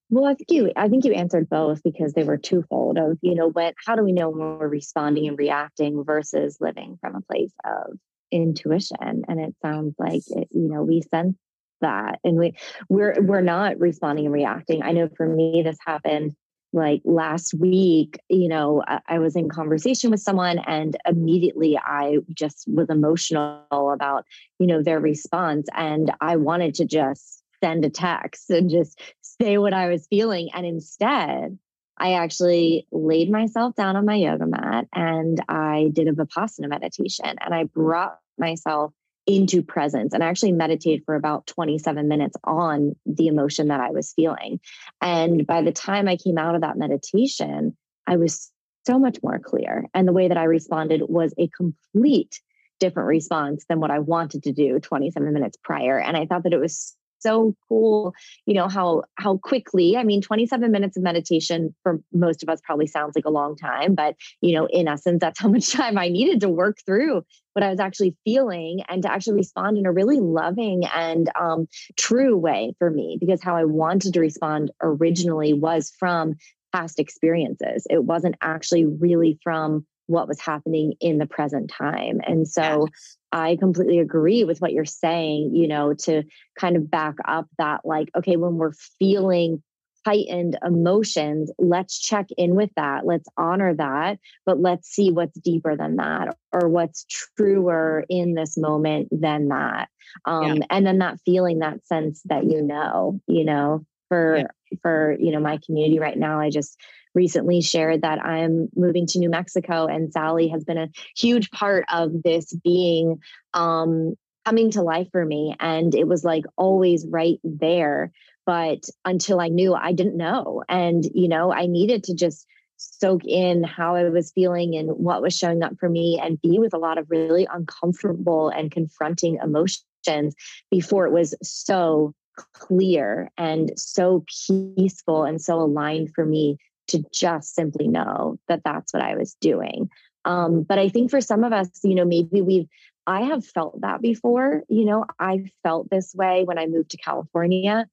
[0.09, 3.35] Well, I think you I think you answered both because they were twofold of, you
[3.35, 7.21] know, when how do we know when we're responding and reacting versus living from a
[7.21, 7.93] place of
[8.31, 9.23] intuition?
[9.27, 11.35] And it sounds like it, you know, we sense
[11.81, 12.55] that and we
[12.89, 14.81] we're we're not responding and reacting.
[14.81, 16.33] I know for me this happened
[16.73, 22.17] like last week, you know, I, I was in conversation with someone and immediately I
[22.33, 24.25] just was emotional about,
[24.59, 29.57] you know, their response and I wanted to just send a text and just say
[29.57, 30.49] what I was feeling.
[30.53, 31.57] And instead,
[31.97, 37.35] I actually laid myself down on my yoga mat and I did a Vipassana meditation
[37.39, 38.93] and I brought myself
[39.27, 43.91] into presence and I actually meditated for about 27 minutes on the emotion that I
[43.91, 44.59] was feeling.
[45.01, 48.49] And by the time I came out of that meditation, I was
[48.87, 49.85] so much more clear.
[49.93, 52.41] And the way that I responded was a complete
[52.79, 55.99] different response than what I wanted to do 27 minutes prior.
[55.99, 58.13] And I thought that it was so cool
[58.45, 62.59] you know how how quickly i mean 27 minutes of meditation for most of us
[62.63, 65.97] probably sounds like a long time but you know in essence that's how much time
[65.97, 69.85] i needed to work through what i was actually feeling and to actually respond in
[69.85, 74.71] a really loving and um, true way for me because how i wanted to respond
[74.81, 76.35] originally was from
[76.73, 77.85] past experiences.
[77.89, 82.19] It wasn't actually really from what was happening in the present time.
[82.25, 82.87] And so
[83.31, 86.23] I completely agree with what you're saying, you know, to
[86.57, 89.61] kind of back up that, like, okay, when we're feeling
[90.05, 93.05] heightened emotions, let's check in with that.
[93.05, 98.57] Let's honor that, but let's see what's deeper than that or what's truer in this
[98.57, 99.89] moment than that.
[100.25, 100.63] Um, yeah.
[100.69, 104.77] And then that feeling, that sense that you know, you know, for, yeah.
[104.81, 106.77] for, you know, my community right now, I just,
[107.15, 111.85] recently shared that I'm moving to New Mexico, and Sally has been a huge part
[111.91, 113.19] of this being
[113.53, 115.55] um, coming to life for me.
[115.59, 118.11] And it was like always right there.
[118.45, 120.63] But until I knew, I didn't know.
[120.67, 125.21] And, you know, I needed to just soak in how I was feeling and what
[125.21, 129.37] was showing up for me and be with a lot of really uncomfortable and confronting
[129.43, 130.35] emotions
[130.71, 132.13] before it was so
[132.53, 138.93] clear and so peaceful and so aligned for me to just simply know that that's
[138.93, 139.89] what I was doing.
[140.25, 142.67] Um, but I think for some of us, you know, maybe we've,
[143.07, 144.63] I have felt that before.
[144.69, 147.87] You know, I felt this way when I moved to California.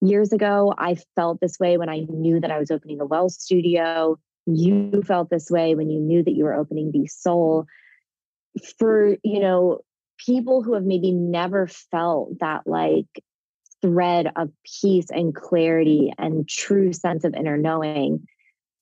[0.00, 3.28] years ago, I felt this way when I knew that I was opening a well
[3.28, 4.18] studio.
[4.46, 7.66] You felt this way when you knew that you were opening the Soul.
[8.78, 9.80] For, you know,
[10.18, 13.06] people who have maybe never felt that like
[13.80, 18.26] thread of peace and clarity and true sense of inner knowing,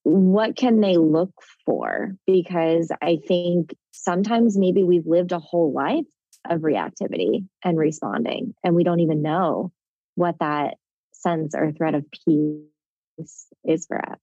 [0.02, 1.32] what can they look
[1.64, 2.16] for?
[2.26, 6.04] Because I think sometimes maybe we've lived a whole life
[6.48, 9.72] of reactivity and responding, and we don't even know
[10.14, 10.76] what that
[11.12, 14.18] sense or thread of peace is for us.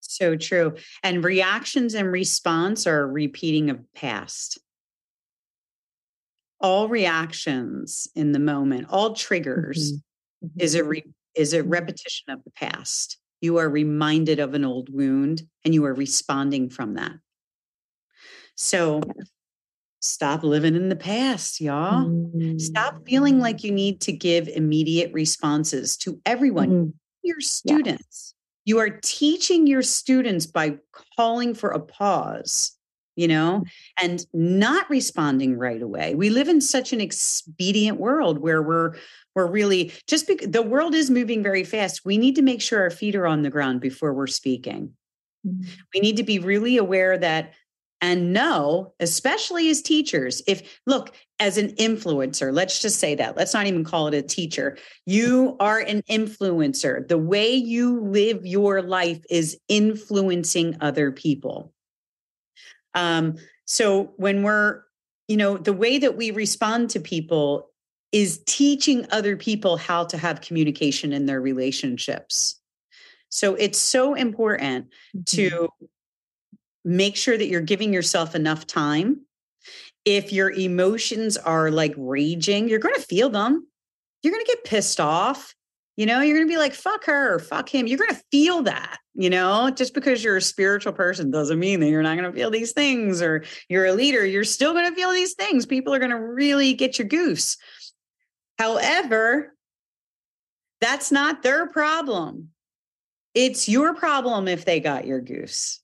[0.00, 0.74] So true.
[1.02, 4.58] And reactions and response are repeating of past.
[6.64, 10.60] All reactions in the moment, all triggers mm-hmm.
[10.60, 10.88] is a mm-hmm.
[10.88, 13.18] re- is a repetition of the past.
[13.42, 17.12] You are reminded of an old wound and you are responding from that.
[18.54, 19.02] So
[20.00, 22.06] stop living in the past, y'all.
[22.06, 22.58] Mm-hmm.
[22.58, 23.40] Stop feeling mm.
[23.40, 26.90] like you need to give immediate responses to everyone, mm-hmm.
[27.22, 28.34] your students.
[28.64, 30.78] You are teaching your students by
[31.16, 32.72] calling for a pause,
[33.16, 34.04] you know, mm-hmm.
[34.04, 36.14] and not responding right away.
[36.14, 38.94] We live in such an expedient world where we're
[39.34, 42.04] we're really just because the world is moving very fast.
[42.04, 44.92] We need to make sure our feet are on the ground before we're speaking.
[45.46, 45.70] Mm-hmm.
[45.92, 47.54] We need to be really aware that
[48.00, 53.54] and know, especially as teachers, if look, as an influencer, let's just say that, let's
[53.54, 54.76] not even call it a teacher.
[55.06, 57.08] You are an influencer.
[57.08, 61.73] The way you live your life is influencing other people.
[62.94, 64.82] Um, so when we're,
[65.28, 67.70] you know, the way that we respond to people
[68.12, 72.60] is teaching other people how to have communication in their relationships.
[73.28, 75.22] So it's so important mm-hmm.
[75.36, 75.68] to
[76.84, 79.22] make sure that you're giving yourself enough time.
[80.04, 83.66] If your emotions are like raging, you're going to feel them.
[84.22, 85.54] You're going to get pissed off.
[85.96, 87.86] You know, you're going to be like, fuck her, fuck him.
[87.86, 91.78] You're going to feel that, you know, just because you're a spiritual person doesn't mean
[91.80, 94.26] that you're not going to feel these things or you're a leader.
[94.26, 95.66] You're still going to feel these things.
[95.66, 97.56] People are going to really get your goose.
[98.58, 99.54] However,
[100.80, 102.50] that's not their problem.
[103.32, 105.80] It's your problem if they got your goose.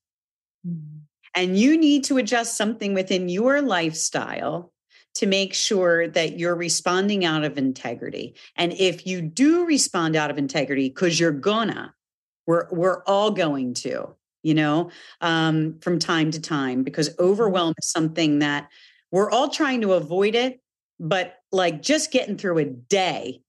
[0.67, 0.99] Mm-hmm.
[1.35, 4.73] And you need to adjust something within your lifestyle
[5.15, 8.35] to make sure that you're responding out of integrity.
[8.57, 11.95] And if you do respond out of integrity, because you're gonna,
[12.47, 17.25] we're we're all going to, you know, um, from time to time, because mm-hmm.
[17.25, 18.69] overwhelm is something that
[19.11, 20.61] we're all trying to avoid it,
[20.99, 23.43] but like just getting through a day,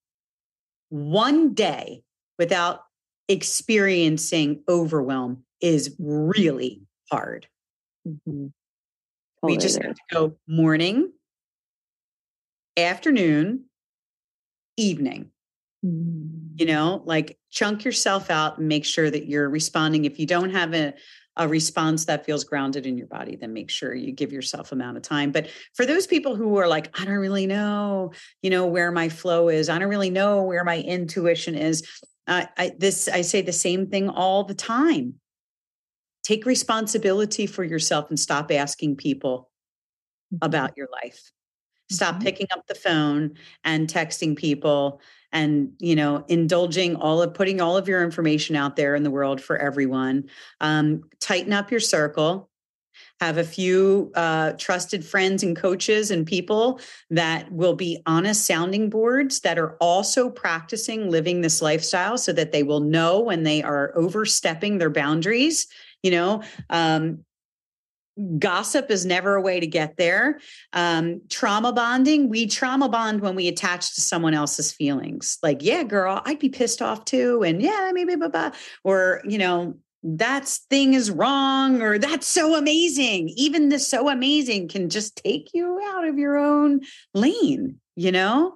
[0.90, 2.04] one day
[2.40, 2.82] without
[3.28, 7.48] experiencing overwhelm is really hard.
[8.08, 8.48] Mm-hmm.
[9.42, 11.12] Totally we just have to go morning,
[12.84, 13.66] afternoon,
[14.78, 15.32] evening.
[15.86, 16.56] Mm-hmm.
[16.58, 20.06] You know, like chunk yourself out and make sure that you're responding.
[20.06, 20.94] If you don't have a,
[21.38, 24.98] a response that feels grounded in your body, then make sure you give yourself amount
[24.98, 25.32] of time.
[25.32, 28.12] But for those people who are like, I don't really know,
[28.44, 31.84] you know, where my flow is, I don't really know where my intuition is.
[32.28, 35.16] Uh, I this I say the same thing all the time
[36.24, 39.50] take responsibility for yourself and stop asking people
[40.34, 40.46] mm-hmm.
[40.46, 41.32] about your life
[41.92, 42.24] stop mm-hmm.
[42.24, 45.02] picking up the phone and texting people
[45.32, 49.12] and you know indulging all of putting all of your information out there in the
[49.12, 50.30] world for everyone.
[50.60, 52.50] Um, tighten up your circle.
[53.20, 56.80] Have a few uh, trusted friends and coaches and people
[57.12, 62.52] that will be honest sounding boards that are also practicing living this lifestyle so that
[62.52, 65.68] they will know when they are overstepping their boundaries
[66.04, 66.44] you know?
[66.70, 67.24] Um,
[68.40, 70.40] gossip is never a way to get there
[70.74, 75.84] um, trauma bonding we trauma bond when we attach to someone else's feelings like yeah
[75.84, 78.52] girl i'd be pissed off too and yeah maybe blah, blah.
[78.84, 84.68] or you know that thing is wrong or that's so amazing even the so amazing
[84.68, 86.82] can just take you out of your own
[87.14, 88.56] lane you know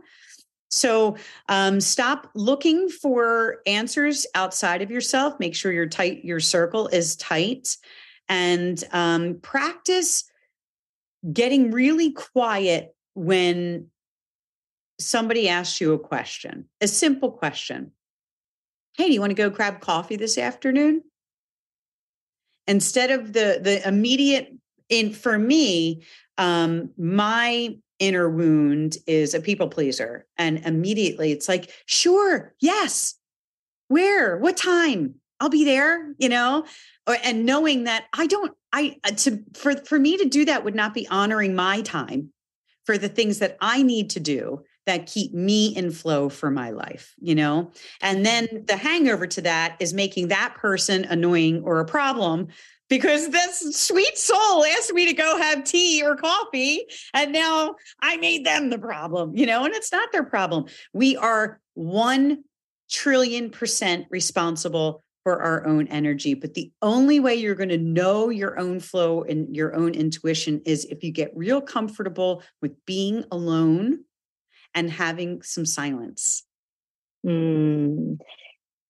[0.71, 1.15] so
[1.47, 5.39] um, stop looking for answers outside of yourself.
[5.39, 7.77] Make sure your tight, your circle is tight,
[8.29, 10.23] and um, practice
[11.31, 13.88] getting really quiet when
[14.99, 17.91] somebody asks you a question, a simple question.
[18.97, 21.03] Hey, do you want to go grab coffee this afternoon?
[22.67, 24.53] Instead of the the immediate
[24.89, 26.03] in for me,
[26.38, 30.26] um, my inner wound is a people pleaser.
[30.38, 33.15] And immediately it's like, sure, yes.
[33.88, 34.38] Where?
[34.38, 35.15] What time?
[35.45, 36.65] I'll be there, you know?
[37.23, 40.73] And knowing that I don't, I, uh, to, for, for me to do that would
[40.73, 42.31] not be honoring my time
[42.83, 46.71] for the things that I need to do that keep me in flow for my
[46.71, 47.71] life, you know?
[48.01, 52.47] And then the hangover to that is making that person annoying or a problem
[52.89, 58.17] because this sweet soul asked me to go have tea or coffee and now I
[58.17, 60.65] made them the problem, you know, and it's not their problem.
[60.91, 62.43] We are 1
[62.89, 66.36] trillion percent responsible for our own energy.
[66.36, 70.61] But the only way you're going to know your own flow and your own intuition
[70.67, 74.03] is if you get real comfortable with being alone
[74.76, 76.43] and having some silence.
[77.26, 78.19] Mm.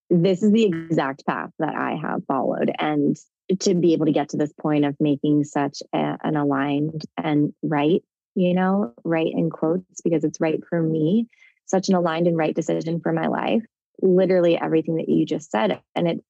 [0.09, 2.69] This is the exact path that I have followed.
[2.79, 3.15] And
[3.61, 7.53] to be able to get to this point of making such a, an aligned and
[7.63, 8.03] right,
[8.35, 11.29] you know, right in quotes, because it's right for me,
[11.65, 13.63] such an aligned and right decision for my life
[14.05, 16.23] literally everything that you just said and it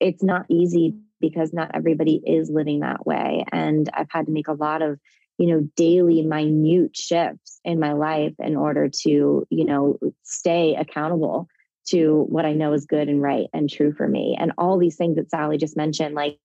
[0.00, 4.48] it's not easy because not everybody is living that way and i've had to make
[4.48, 4.98] a lot of
[5.38, 11.48] you know daily minute shifts in my life in order to you know stay accountable
[11.86, 14.96] to what i know is good and right and true for me and all these
[14.96, 16.38] things that sally just mentioned like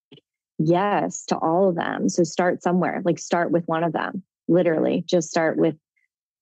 [0.57, 5.03] yes to all of them so start somewhere like start with one of them literally
[5.05, 5.75] just start with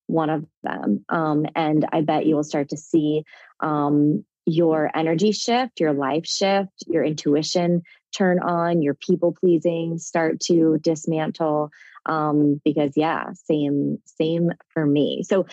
[0.07, 1.05] one of them.
[1.09, 3.23] Um, and I bet you will start to see
[3.59, 7.81] um, your energy shift, your life shift, your intuition
[8.15, 11.71] turn on, your people pleasing start to dismantle.
[12.05, 15.23] Um, because yeah, same, same for me.
[15.23, 15.47] So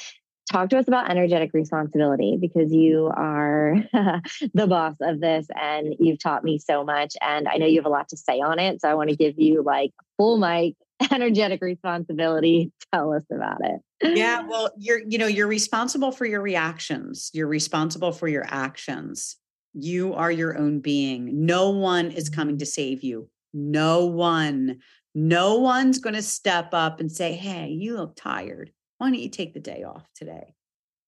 [0.52, 3.76] talk to us about energetic responsibility because you are
[4.54, 7.86] the boss of this and you've taught me so much and i know you have
[7.86, 8.80] a lot to say on it.
[8.80, 10.74] So i want to give you like full mic
[11.10, 12.70] energetic responsibility.
[12.92, 14.16] Tell us about it.
[14.16, 17.30] Yeah well you're you know you're responsible for your reactions.
[17.32, 19.36] You're responsible for your actions.
[19.74, 21.46] You are your own being.
[21.46, 23.30] No one is coming to save you.
[23.54, 24.80] No one.
[25.14, 28.70] No one's going to step up and say hey you look tired
[29.02, 30.54] why don't you take the day off today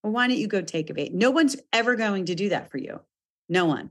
[0.03, 2.69] or why don't you go take a vacation no one's ever going to do that
[2.69, 2.99] for you
[3.49, 3.89] no one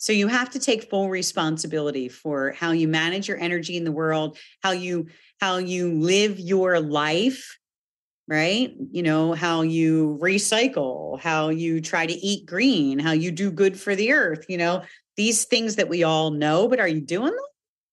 [0.00, 3.92] so you have to take full responsibility for how you manage your energy in the
[3.92, 5.08] world, how you
[5.42, 7.58] how you live your life,
[8.26, 8.72] right?
[8.90, 13.78] You know, how you recycle, how you try to eat green, how you do good
[13.78, 14.84] for the earth, you know,
[15.18, 17.49] these things that we all know, but are you doing them?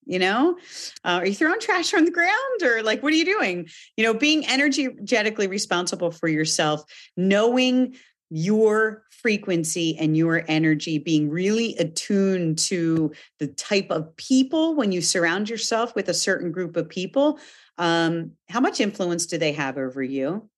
[0.08, 0.58] You know,
[1.04, 3.68] uh, are you throwing trash on the ground or like, what are you doing?
[3.96, 6.84] You know, being energetically responsible for yourself,
[7.16, 7.96] knowing
[8.30, 15.02] your frequency and your energy being really attuned to the type of people when you
[15.02, 17.40] surround yourself with a certain group of people
[17.78, 20.50] um, how much influence do they have over you?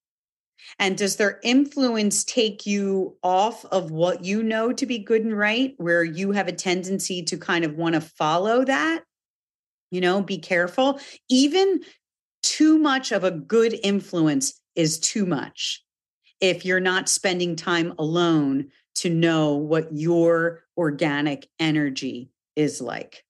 [0.78, 5.38] And does their influence take you off of what you know to be good and
[5.38, 9.04] right where you have a tendency to kind of want to follow that
[9.92, 11.82] you know be careful even
[12.42, 15.84] too much of a good influence is too much
[16.40, 23.24] if you're not spending time alone to know what your organic energy is like.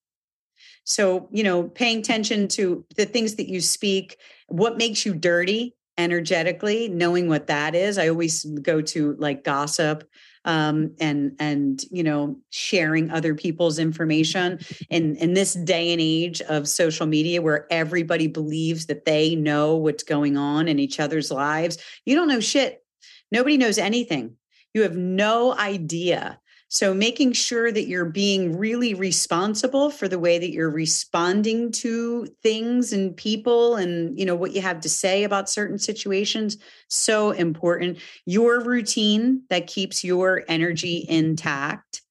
[0.83, 5.75] So, you know, paying attention to the things that you speak, what makes you dirty
[5.97, 7.97] energetically, knowing what that is.
[7.97, 10.03] I always go to like gossip
[10.45, 14.59] um, and and you know sharing other people's information
[14.89, 19.75] in in this day and age of social media where everybody believes that they know
[19.75, 22.83] what's going on in each other's lives you don't know shit
[23.31, 24.35] Nobody knows anything.
[24.73, 26.39] You have no idea.
[26.71, 32.27] So making sure that you're being really responsible for the way that you're responding to
[32.43, 36.57] things and people and you know what you have to say about certain situations
[36.87, 37.97] so important.
[38.25, 42.03] Your routine that keeps your energy intact.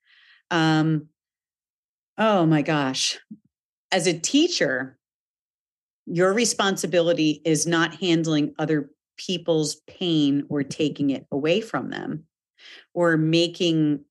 [0.50, 1.06] Um
[2.18, 3.16] oh my gosh.
[3.92, 4.98] As a teacher,
[6.04, 12.24] your responsibility is not handling other people's pain or taking it away from them
[12.92, 14.04] or making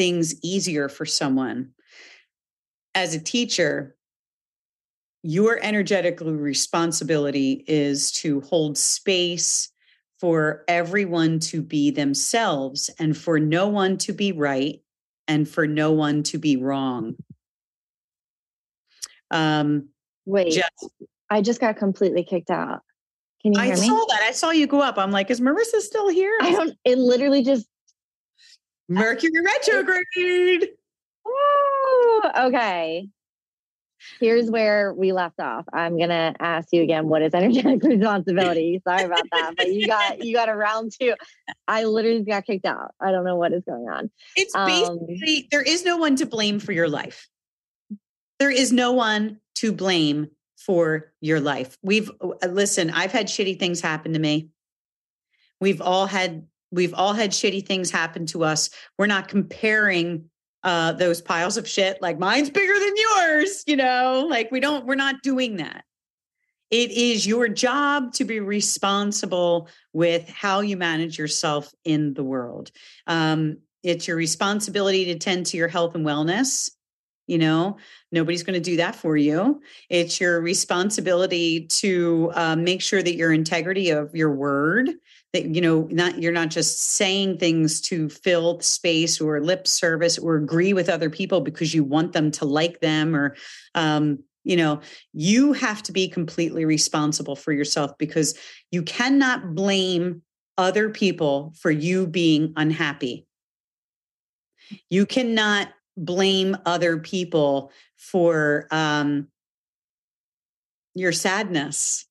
[0.00, 1.72] things easier for someone.
[2.94, 3.94] As a teacher,
[5.22, 9.70] your energetic responsibility is to hold space
[10.18, 14.80] for everyone to be themselves and for no one to be right
[15.28, 17.16] and for no one to be wrong.
[19.30, 19.90] Um,
[20.24, 20.92] Wait, just,
[21.28, 22.80] I just got completely kicked out.
[23.42, 23.86] Can you hear I me?
[23.86, 24.22] saw that.
[24.22, 24.96] I saw you go up.
[24.96, 26.38] I'm like, is Marissa still here?
[26.40, 26.74] I don't.
[26.86, 27.66] It literally just
[28.90, 30.70] Mercury retrograde.
[31.24, 33.08] Oh, okay.
[34.18, 35.64] Here's where we left off.
[35.72, 37.08] I'm gonna ask you again.
[37.08, 38.80] What is energetic responsibility?
[38.86, 41.14] Sorry about that, but you got you got a round two.
[41.68, 42.94] I literally got kicked out.
[43.00, 44.10] I don't know what is going on.
[44.36, 47.28] It's um, basically um, there is no one to blame for your life.
[48.38, 51.78] There is no one to blame for your life.
[51.82, 54.48] We've uh, listen, I've had shitty things happen to me.
[55.60, 58.70] We've all had we've all had shitty things happen to us.
[58.98, 60.26] We're not comparing
[60.62, 64.26] uh those piles of shit like mine's bigger than yours, you know?
[64.28, 65.84] Like we don't we're not doing that.
[66.70, 72.70] It is your job to be responsible with how you manage yourself in the world.
[73.08, 76.70] Um, it's your responsibility to tend to your health and wellness.
[77.26, 77.76] You know,
[78.10, 79.62] nobody's going to do that for you.
[79.88, 84.90] It's your responsibility to uh, make sure that your integrity of your word,
[85.32, 90.18] that you know, not you're not just saying things to fill space or lip service
[90.18, 93.36] or agree with other people because you want them to like them or
[93.74, 94.80] um, you know
[95.12, 98.36] you have to be completely responsible for yourself because
[98.70, 100.22] you cannot blame
[100.58, 103.26] other people for you being unhappy.
[104.88, 109.28] You cannot blame other people for um,
[110.94, 112.06] your sadness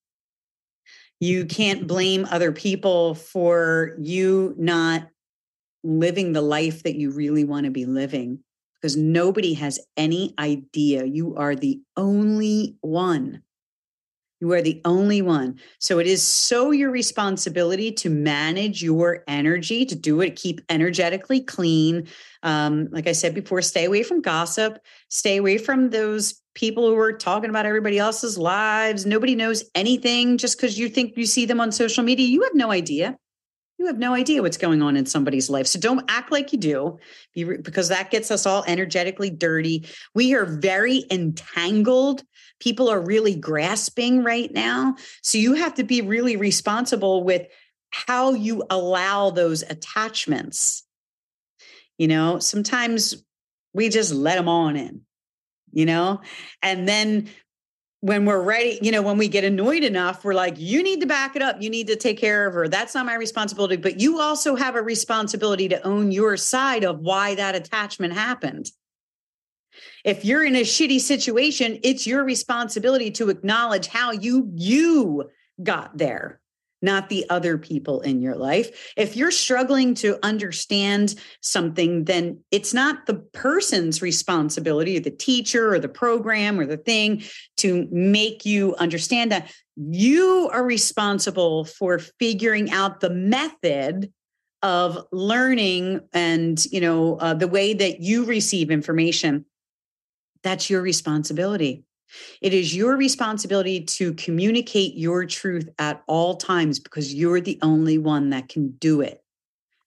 [1.19, 5.07] you can't blame other people for you not
[5.83, 8.39] living the life that you really want to be living
[8.75, 11.05] because nobody has any idea.
[11.05, 13.43] You are the only one.
[14.39, 15.59] You are the only one.
[15.79, 21.41] So it is so your responsibility to manage your energy, to do it, keep energetically
[21.41, 22.07] clean.
[22.43, 26.97] Um, like I said before, stay away from gossip, stay away from those people who
[26.97, 29.05] are talking about everybody else's lives.
[29.05, 32.27] Nobody knows anything just because you think you see them on social media.
[32.27, 33.17] You have no idea
[33.79, 35.65] you have no idea what's going on in somebody's life.
[35.65, 36.99] So don't act like you do
[37.33, 39.87] because that gets us all energetically dirty.
[40.13, 42.23] We are very entangled.
[42.59, 44.97] People are really grasping right now.
[45.23, 47.47] So you have to be really responsible with
[47.91, 50.83] how you allow those attachments.
[51.97, 53.23] You know, sometimes
[53.73, 55.01] we just let them on in,
[55.71, 56.21] you know,
[56.61, 57.29] and then
[58.01, 61.05] when we're ready, you know, when we get annoyed enough, we're like, you need to
[61.05, 61.61] back it up.
[61.61, 62.67] You need to take care of her.
[62.69, 63.75] That's not my responsibility.
[63.75, 68.71] But you also have a responsibility to own your side of why that attachment happened.
[70.05, 75.29] If you're in a shitty situation, it's your responsibility to acknowledge how you you
[75.61, 76.39] got there
[76.81, 78.93] not the other people in your life.
[78.95, 85.73] If you're struggling to understand something, then it's not the person's responsibility, or the teacher
[85.73, 87.23] or the program or the thing
[87.57, 89.51] to make you understand that.
[89.75, 94.11] You are responsible for figuring out the method
[94.61, 99.45] of learning and you know uh, the way that you receive information
[100.43, 101.83] that's your responsibility
[102.41, 107.97] it is your responsibility to communicate your truth at all times because you're the only
[107.97, 109.23] one that can do it.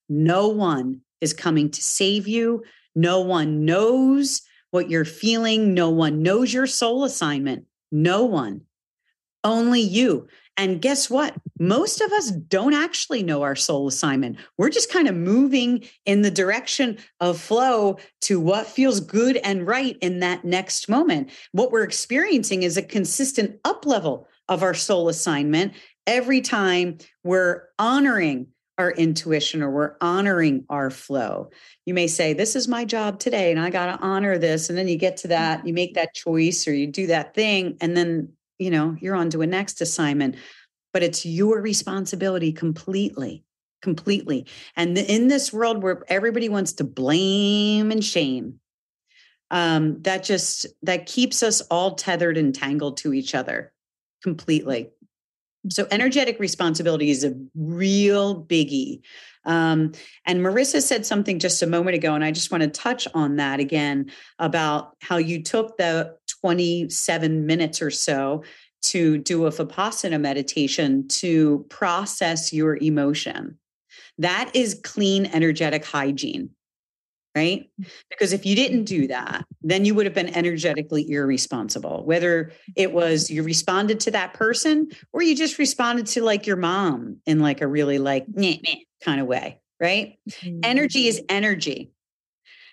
[0.09, 2.65] No one is coming to save you.
[2.95, 5.75] No one knows what you're feeling.
[5.75, 7.67] No one knows your soul assignment.
[7.91, 8.63] No one.
[9.45, 10.29] Only you.
[10.57, 11.35] And guess what?
[11.59, 14.37] Most of us don't actually know our soul assignment.
[14.59, 19.67] We're just kind of moving in the direction of flow to what feels good and
[19.67, 21.31] right in that next moment.
[21.53, 25.73] What we're experiencing is a consistent up level of our soul assignment
[26.07, 28.49] every time we're honoring
[28.79, 31.51] our intuition or we're honoring our flow.
[31.87, 34.69] You may say, This is my job today, and I got to honor this.
[34.69, 37.77] And then you get to that, you make that choice or you do that thing,
[37.81, 38.33] and then
[38.63, 40.37] you know, you're on to a next assignment,
[40.93, 43.45] but it's your responsibility completely,
[43.83, 44.47] completely.
[44.77, 48.61] And in this world where everybody wants to blame and shame,
[49.51, 53.73] um, that just that keeps us all tethered and tangled to each other
[54.23, 54.91] completely.
[55.71, 59.03] So energetic responsibility is a real biggie.
[59.45, 59.93] Um,
[60.25, 63.37] and Marissa said something just a moment ago, and I just want to touch on
[63.37, 68.43] that again about how you took the 27 minutes or so
[68.83, 73.59] to do a Vipassana meditation to process your emotion.
[74.19, 76.51] That is clean energetic hygiene,
[77.35, 77.71] right?
[78.11, 82.93] Because if you didn't do that, then you would have been energetically irresponsible, whether it
[82.93, 87.41] was you responded to that person or you just responded to like your mom in
[87.41, 90.19] like a really like meh, meh kind of way, right?
[90.31, 90.61] Mm-hmm.
[90.63, 91.91] Energy is energy.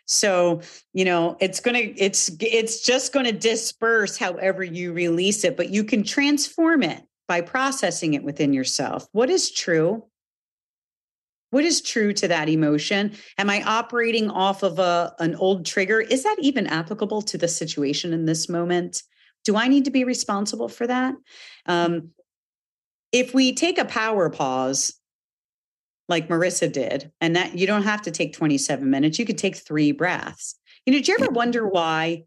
[0.06, 5.44] So, you know, it's going to it's it's just going to disperse however you release
[5.44, 9.08] it, but you can transform it by processing it within yourself.
[9.12, 10.04] What is true?
[11.52, 13.14] What is true to that emotion?
[13.38, 16.00] Am I operating off of a an old trigger?
[16.00, 19.04] Is that even applicable to the situation in this moment?
[19.46, 21.16] Do I need to be responsible for that?
[21.66, 22.10] Um,
[23.12, 24.94] if we take a power pause
[26.08, 29.56] like Marissa did, and that you don't have to take 27 minutes, you could take
[29.56, 30.56] three breaths.
[30.86, 32.24] You know, did you ever wonder why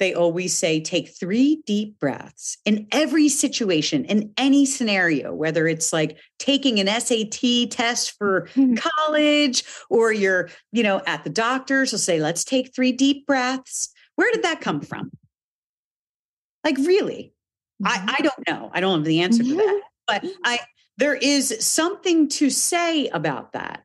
[0.00, 5.92] they always say take three deep breaths in every situation, in any scenario, whether it's
[5.92, 8.74] like taking an SAT test for mm-hmm.
[8.74, 13.90] college or you're, you know, at the doctor's, will say, let's take three deep breaths.
[14.16, 15.12] Where did that come from?
[16.64, 17.32] Like, really?
[17.82, 18.08] Mm-hmm.
[18.08, 18.70] I, I don't know.
[18.72, 19.82] I don't have the answer to that.
[20.06, 20.58] But I
[20.96, 23.84] there is something to say about that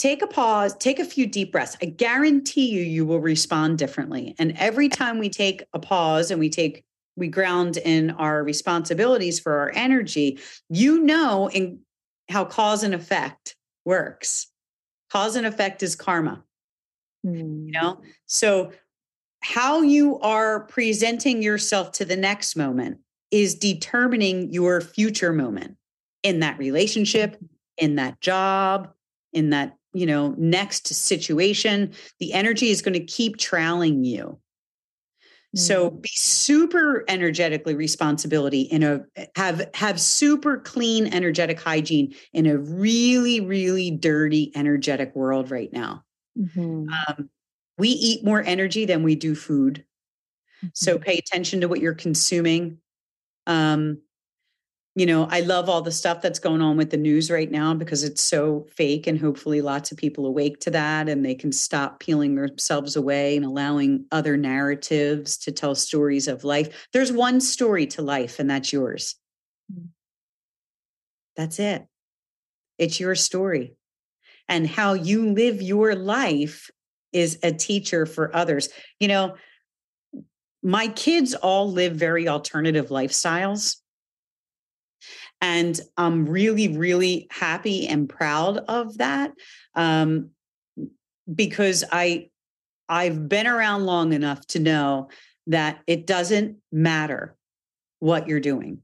[0.00, 1.76] take a pause, take a few deep breaths.
[1.82, 4.34] I guarantee you, you will respond differently.
[4.38, 6.82] And every time we take a pause and we take,
[7.16, 10.38] we ground in our responsibilities for our energy,
[10.70, 11.80] you know in
[12.30, 14.46] how cause and effect works.
[15.12, 16.42] Cause and effect is karma.
[17.26, 17.66] Mm.
[17.66, 18.00] You know?
[18.24, 18.72] So
[19.42, 25.76] how you are presenting yourself to the next moment is determining your future moment
[26.22, 27.36] in that relationship,
[27.76, 28.94] in that job,
[29.34, 35.58] in that you know next situation the energy is going to keep trailing you mm-hmm.
[35.58, 39.00] so be super energetically responsibility in a
[39.36, 46.04] have have super clean energetic hygiene in a really really dirty energetic world right now
[46.38, 46.86] mm-hmm.
[46.88, 47.30] um,
[47.78, 49.84] we eat more energy than we do food
[50.58, 50.68] mm-hmm.
[50.74, 52.78] so pay attention to what you're consuming
[53.46, 53.98] um,
[54.96, 57.74] you know, I love all the stuff that's going on with the news right now
[57.74, 61.52] because it's so fake, and hopefully lots of people awake to that and they can
[61.52, 66.88] stop peeling themselves away and allowing other narratives to tell stories of life.
[66.92, 69.14] There's one story to life, and that's yours.
[69.72, 69.88] Mm.
[71.36, 71.86] That's it.
[72.76, 73.76] It's your story.
[74.48, 76.68] And how you live your life
[77.12, 78.68] is a teacher for others.
[78.98, 79.36] You know,
[80.62, 83.76] my kids all live very alternative lifestyles
[85.40, 89.32] and I'm really, really happy and proud of that
[89.74, 90.30] um,
[91.32, 92.28] because I
[92.88, 95.10] I've been around long enough to know
[95.46, 97.36] that it doesn't matter
[98.00, 98.82] what you're doing.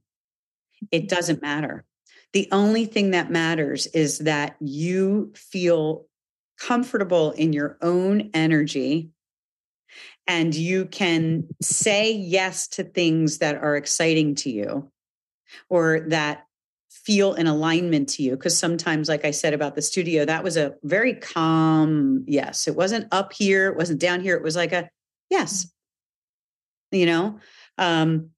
[0.91, 1.07] It mm-hmm.
[1.09, 1.85] doesn't matter.
[2.33, 6.07] The only thing that matters is that you feel
[6.59, 9.11] comfortable in your own energy
[10.27, 14.91] and you can say yes to things that are exciting to you
[15.69, 16.46] or that
[17.07, 20.57] feel in alignment to you because sometimes like i said about the studio that was
[20.57, 24.73] a very calm yes it wasn't up here it wasn't down here it was like
[24.73, 24.91] a
[25.31, 25.71] yes.
[26.93, 27.39] You know?
[27.79, 28.31] Um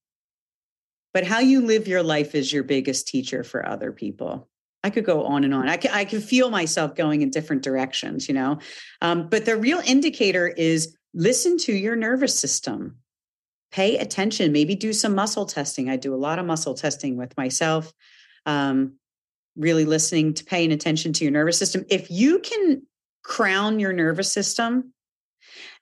[1.14, 4.48] but how you live your life is your biggest teacher for other people.
[4.84, 5.68] I could go on and on.
[5.68, 8.58] I can, I can feel myself going in different directions you know?
[9.00, 12.96] Um, but the real indicator is listen to your nervous system.
[13.70, 15.90] Pay attention maybe do some muscle testing.
[15.90, 17.92] I do a lot of muscle testing with myself
[18.46, 18.94] um,
[19.56, 21.84] really listening to paying attention to your nervous system.
[21.88, 22.82] If you can
[23.24, 24.92] crown your nervous system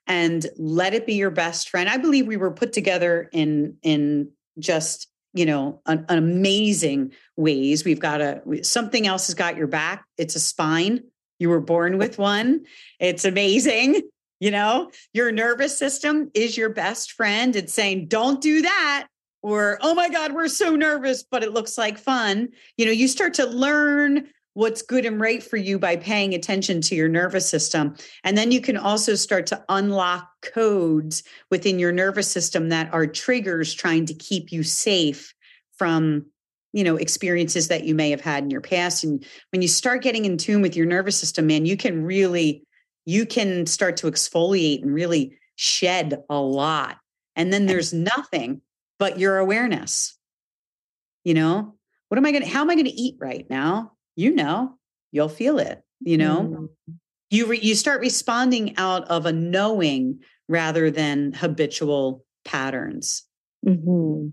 [0.07, 4.31] and let it be your best friend, I believe we were put together in in
[4.59, 7.85] just you know an, an amazing ways.
[7.85, 10.05] We've got a something else has got your back.
[10.17, 11.03] It's a spine.
[11.39, 12.65] You were born with one.
[12.99, 14.01] It's amazing.
[14.39, 17.55] You know, your nervous system is your best friend.
[17.55, 19.07] It's saying, don't do that
[19.41, 22.49] or oh my god we're so nervous but it looks like fun.
[22.77, 24.27] You know you start to learn
[24.57, 27.95] what's good and right for you by paying attention to your nervous system.
[28.23, 31.21] And then you can also start to unlock codes
[31.51, 35.35] within your nervous system that are triggers trying to keep you safe
[35.77, 36.25] from
[36.73, 39.03] you know experiences that you may have had in your past.
[39.03, 42.63] And when you start getting in tune with your nervous system man you can really
[43.05, 46.97] you can start to exfoliate and really shed a lot.
[47.35, 48.61] And then there's nothing
[48.99, 50.17] but your awareness.
[51.23, 51.75] You know,
[52.07, 53.91] what am I going to, how am I going to eat right now?
[54.15, 54.77] You know,
[55.11, 56.95] you'll feel it, you know, mm.
[57.29, 63.23] you, re, you start responding out of a knowing rather than habitual patterns.
[63.65, 64.29] Mm-hmm.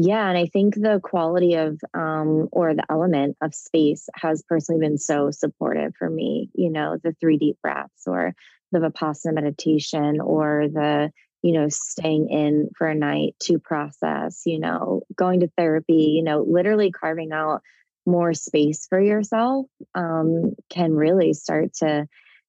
[0.00, 4.80] Yeah, and I think the quality of um, or the element of space has personally
[4.80, 6.50] been so supportive for me.
[6.54, 8.32] You know, the three deep breaths or
[8.70, 11.10] the Vipassana meditation or the
[11.42, 16.22] you know, staying in for a night to process, you know, going to therapy, you
[16.22, 17.62] know, literally carving out
[18.06, 22.08] more space for yourself um, can really start to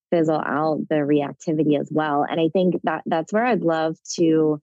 [0.10, 2.26] fizzle out the reactivity as well.
[2.28, 4.60] And I think that that's where I'd love to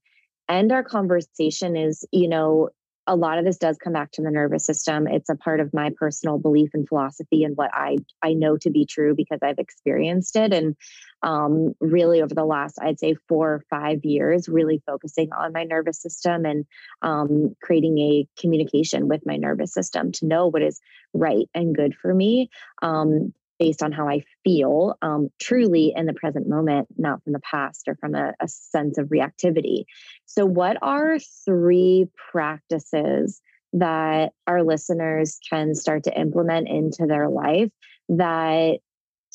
[0.49, 2.71] end our conversation is, you know,
[3.07, 5.07] a lot of this does come back to the nervous system.
[5.07, 8.71] It's a part of my personal belief and philosophy and what I I know to
[8.71, 10.53] be true because I've experienced it.
[10.53, 10.77] And
[11.23, 15.65] um, really over the last, I'd say four or five years, really focusing on my
[15.65, 16.67] nervous system and
[17.03, 20.81] um, creating a communication with my nervous system to know what is
[21.15, 22.51] right and good for me.
[22.83, 27.41] Um, based on how I feel, um, truly in the present moment, not from the
[27.41, 29.85] past or from a, a sense of reactivity.
[30.27, 33.41] So, what are three practices
[33.73, 37.71] that our listeners can start to implement into their life
[38.09, 38.79] that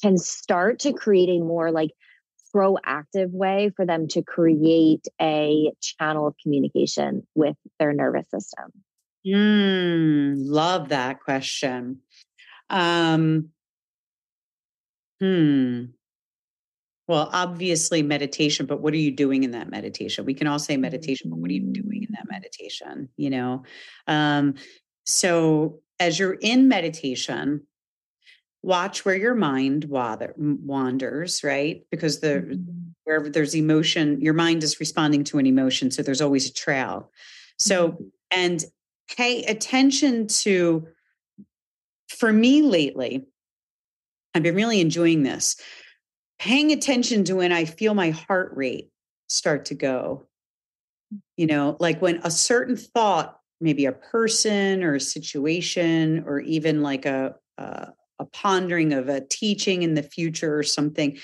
[0.02, 1.92] can start to create a more like
[2.54, 8.72] proactive way for them to create a channel of communication with their nervous system?
[9.26, 12.00] Mm, love that question.
[12.70, 13.50] Um,
[15.22, 15.86] hmm.
[17.08, 20.24] Well, obviously meditation, but what are you doing in that meditation?
[20.24, 22.32] We can all say meditation, but what are you doing in that mm.
[22.32, 23.10] meditation?
[23.18, 23.64] You know?
[24.08, 24.54] Um,
[25.06, 27.68] so as you're in meditation,
[28.64, 31.86] watch where your mind wanders, right?
[31.92, 32.90] Because the mm-hmm.
[33.04, 35.92] wherever there's emotion, your mind is responding to an emotion.
[35.92, 37.12] So there's always a trail.
[37.58, 38.04] So, mm-hmm.
[38.32, 38.64] and
[39.18, 40.88] pay attention to,
[42.08, 43.28] for me lately,
[44.34, 45.56] I've been really enjoying this,
[46.40, 48.90] paying attention to when I feel my heart rate
[49.30, 50.28] start to go.
[51.36, 56.82] You know, like when a certain thought, maybe a person or a situation, or even
[56.82, 61.18] like a, a, a pondering of a teaching in the future or something,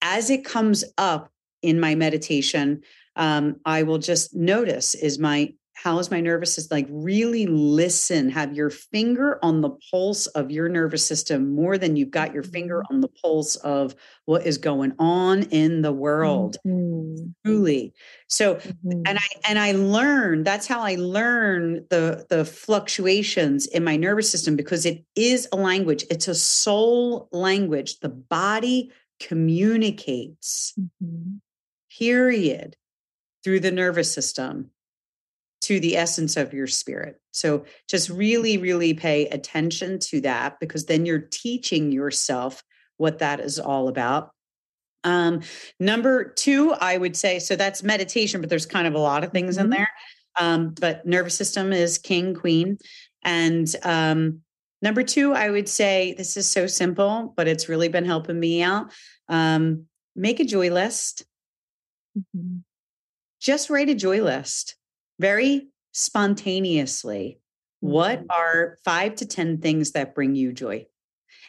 [0.00, 1.30] as it comes up
[1.62, 2.82] in my meditation,
[3.16, 8.30] um, I will just notice is my how is my nervous system like really listen
[8.30, 12.42] have your finger on the pulse of your nervous system more than you've got your
[12.42, 12.94] finger mm-hmm.
[12.94, 13.94] on the pulse of
[14.24, 17.26] what is going on in the world mm-hmm.
[17.44, 17.92] truly
[18.28, 19.02] so mm-hmm.
[19.06, 24.30] and i and i learn that's how i learn the the fluctuations in my nervous
[24.30, 31.36] system because it is a language it's a soul language the body communicates mm-hmm.
[31.98, 32.76] period
[33.42, 34.70] through the nervous system
[35.64, 37.20] to the essence of your spirit.
[37.32, 42.62] So just really, really pay attention to that because then you're teaching yourself
[42.98, 44.30] what that is all about.
[45.04, 45.40] Um,
[45.80, 49.32] number two, I would say, so that's meditation, but there's kind of a lot of
[49.32, 49.64] things mm-hmm.
[49.64, 49.90] in there.
[50.38, 52.78] Um, but nervous system is king, queen.
[53.22, 54.40] And um,
[54.82, 58.62] number two, I would say this is so simple, but it's really been helping me
[58.62, 58.92] out.
[59.28, 61.24] Um, make a joy list.
[62.18, 62.58] Mm-hmm.
[63.40, 64.76] Just write a joy list
[65.18, 67.38] very spontaneously
[67.84, 68.30] what mm-hmm.
[68.30, 70.86] are five to 10 things that bring you joy?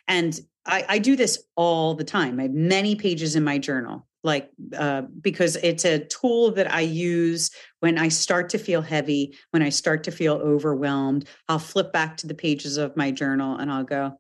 [0.08, 2.40] And I, I, do this all the time.
[2.40, 6.82] I have many pages in my journal, like uh, because it's a tool that I
[6.82, 11.26] use when I start to feel heavy, when I start to feel overwhelmed.
[11.48, 14.20] I'll flip back to the pages of my journal and I'll go,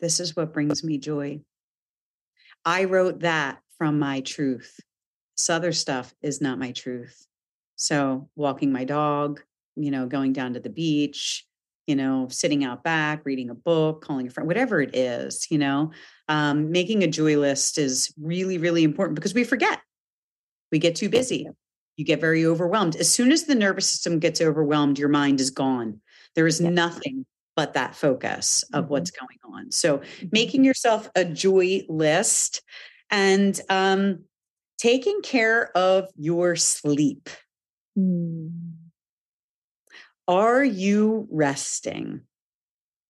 [0.00, 1.42] This is what brings me joy.
[2.64, 4.80] I wrote that from my truth.
[5.36, 7.26] This other stuff is not my truth.
[7.76, 9.40] So walking my dog,
[9.76, 11.46] you know, going down to the beach,
[11.86, 15.58] you know, sitting out back, reading a book, calling a friend, whatever it is, you
[15.58, 15.92] know,
[16.28, 19.80] um, making a joy list is really, really important because we forget.
[20.72, 21.46] We get too busy.
[21.96, 22.96] You get very overwhelmed.
[22.96, 26.00] As soon as the nervous system gets overwhelmed, your mind is gone.
[26.34, 27.24] There is nothing
[27.54, 28.92] but that focus of mm-hmm.
[28.92, 29.70] what's going on.
[29.70, 30.26] So, mm-hmm.
[30.32, 32.62] making yourself a joy list
[33.10, 34.24] and um,
[34.78, 37.30] taking care of your sleep.
[37.96, 38.72] Mm.
[40.28, 42.22] Are you resting?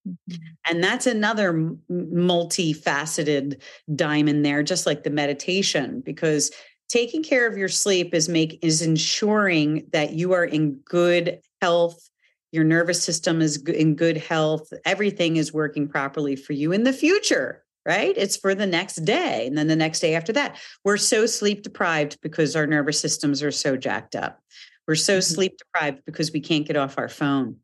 [0.06, 0.36] Mm-hmm.
[0.70, 3.62] And that's another multifaceted
[3.94, 6.50] diamond there, just like the meditation, because
[6.88, 12.08] taking care of your sleep is make is ensuring that you are in good health
[12.52, 16.92] your nervous system is in good health everything is working properly for you in the
[16.92, 20.96] future right it's for the next day and then the next day after that we're
[20.96, 24.40] so sleep deprived because our nervous systems are so jacked up
[24.86, 25.34] we're so mm-hmm.
[25.34, 27.56] sleep deprived because we can't get off our phone.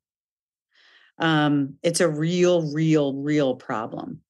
[1.18, 4.20] Um, it's a real, real, real problem.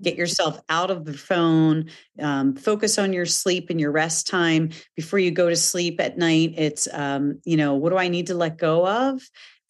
[0.00, 0.20] Get mm-hmm.
[0.20, 1.90] yourself out of the phone,
[2.20, 6.16] um, focus on your sleep and your rest time before you go to sleep at
[6.16, 6.54] night.
[6.56, 9.20] It's, um, you know, what do I need to let go of?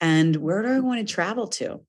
[0.01, 1.81] And where do I want to travel to?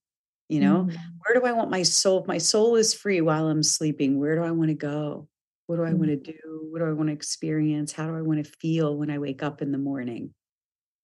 [0.47, 0.97] You know, mm-hmm.
[1.19, 2.25] where do I want my soul?
[2.27, 5.27] My soul is free while I'm sleeping, where do I want to go?
[5.67, 5.99] What do I mm-hmm.
[5.99, 6.67] want to do?
[6.71, 7.91] What do I want to experience?
[7.91, 10.33] How do I want to feel when I wake up in the morning?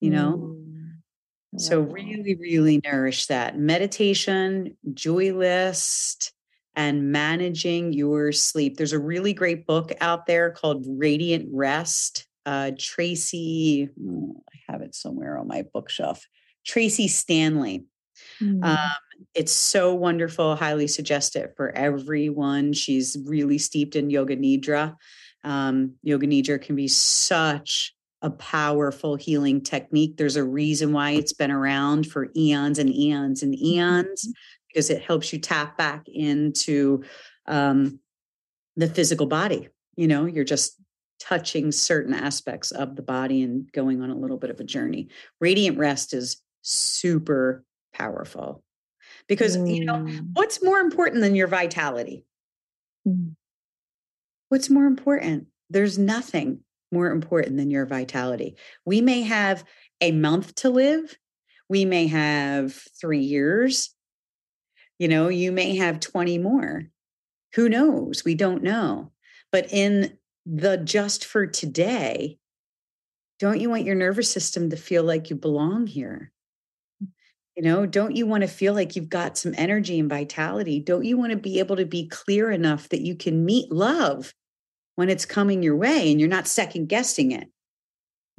[0.05, 0.37] You know?
[1.55, 1.59] Mm.
[1.59, 6.33] So, really, really nourish that meditation, joy list,
[6.75, 8.77] and managing your sleep.
[8.77, 12.27] There's a really great book out there called Radiant Rest.
[12.45, 16.27] Uh, Tracee, oh, I have it somewhere on my bookshelf.
[16.65, 17.85] Tracee Stanley.
[18.41, 18.63] Mm.
[18.63, 18.91] Um,
[19.33, 20.55] it's so wonderful.
[20.55, 22.73] Highly suggest it for everyone.
[22.73, 24.95] She's really steeped in yoga nidra.
[25.43, 30.17] Um, yoga nidra can be such a powerful healing technique.
[30.17, 34.31] There's a reason why it's been around for eons and eons and eons mm-hmm.
[34.67, 37.03] because it helps you tap back into
[37.47, 37.99] um,
[38.75, 39.69] the physical body.
[39.95, 40.79] You know, you're just
[41.19, 45.07] touching certain aspects of the body and going on a little bit of a journey.
[45.39, 47.63] Radiant rest is super
[47.93, 48.63] powerful
[49.27, 49.75] because, mm.
[49.75, 50.27] you know, mm.
[50.33, 52.25] what's more important than your vitality?
[53.07, 53.35] Mm.
[54.49, 55.47] What's more important?
[55.69, 56.59] There's nothing
[56.91, 58.55] more important than your vitality.
[58.85, 59.63] We may have
[60.01, 61.17] a month to live,
[61.69, 63.95] we may have three years,
[64.99, 66.87] you know, you may have 20 more.
[67.55, 68.23] Who knows?
[68.23, 69.11] We don't know.
[69.51, 72.37] But in the just for today,
[73.39, 76.31] don't you want your nervous system to feel like you belong here?
[77.55, 80.81] You know, don't you want to feel like you've got some energy and vitality?
[80.81, 84.33] Don't you want to be able to be clear enough that you can meet love
[84.95, 87.47] when it's coming your way and you're not second guessing it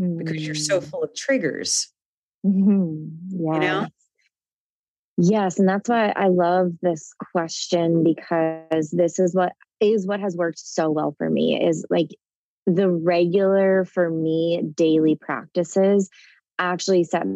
[0.01, 0.19] mm.
[0.19, 0.85] because you're so mm.
[0.85, 1.89] full of triggers?
[2.45, 3.45] Mm-hmm.
[3.45, 3.55] Yeah.
[3.55, 3.87] You know?
[5.19, 5.59] Yes.
[5.59, 10.59] And that's why I love this question because this is what is what has worked
[10.59, 12.11] so well for me is like
[12.67, 16.11] the regular for me daily practices
[16.59, 17.27] actually set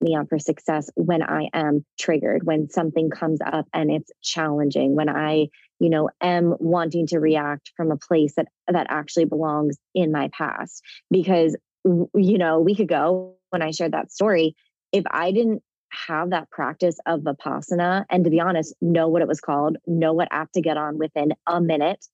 [0.00, 4.94] me up for success when I am triggered, when something comes up and it's challenging,
[4.94, 5.48] when I,
[5.78, 10.30] you know, am wanting to react from a place that that actually belongs in my
[10.32, 10.82] past.
[11.10, 14.56] Because you know, a week ago when I shared that story,
[14.92, 15.62] if I didn't
[16.06, 20.12] have that practice of vipassana and to be honest know what it was called know
[20.12, 22.04] what app to get on within a minute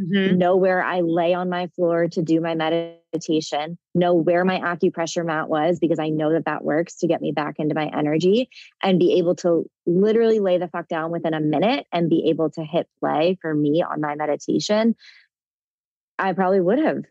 [0.00, 0.36] mm-hmm.
[0.36, 5.24] know where i lay on my floor to do my meditation know where my acupressure
[5.24, 8.48] mat was because i know that that works to get me back into my energy
[8.82, 12.50] and be able to literally lay the fuck down within a minute and be able
[12.50, 14.94] to hit play for me on my meditation
[16.18, 17.02] i probably would have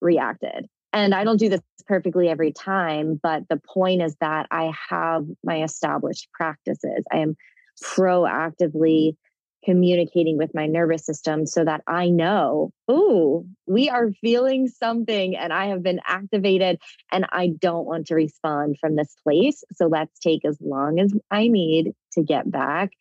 [0.00, 4.72] reacted and I don't do this perfectly every time, but the point is that I
[4.88, 7.04] have my established practices.
[7.12, 7.36] I am
[7.82, 9.16] proactively
[9.64, 15.52] communicating with my nervous system so that I know, oh, we are feeling something and
[15.52, 16.78] I have been activated
[17.12, 19.62] and I don't want to respond from this place.
[19.74, 22.92] So let's take as long as I need to get back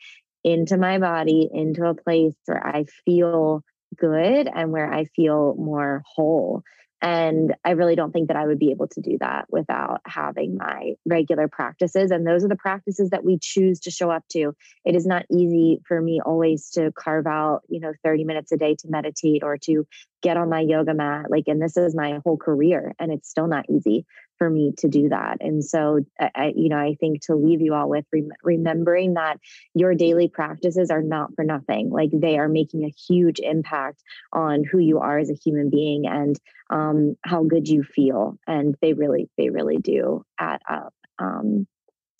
[0.43, 3.63] into my body, into a place where I feel
[3.97, 6.63] good and where I feel more whole.
[7.01, 10.57] And I really don't think that I would be able to do that without having
[10.57, 12.11] my regular practices.
[12.11, 14.53] And those are the practices that we choose to show up to.
[14.83, 18.57] It is not easy for me always to carve out, you know, 30 minutes a
[18.57, 19.87] day to meditate or to
[20.21, 21.27] get on my yoga mat.
[21.29, 24.05] Like, and this is my whole career, and it's still not easy
[24.39, 25.37] for me to do that.
[25.41, 29.39] And so, I, you know, I think to leave you all with rem- remembering that
[29.75, 31.91] your daily practices are not for nothing.
[31.91, 34.01] Like they are making a huge impact
[34.33, 36.39] on who you are as a human being and
[36.71, 38.39] um, how good you feel.
[38.47, 40.93] And they really, they really do add up.
[41.19, 41.67] Um,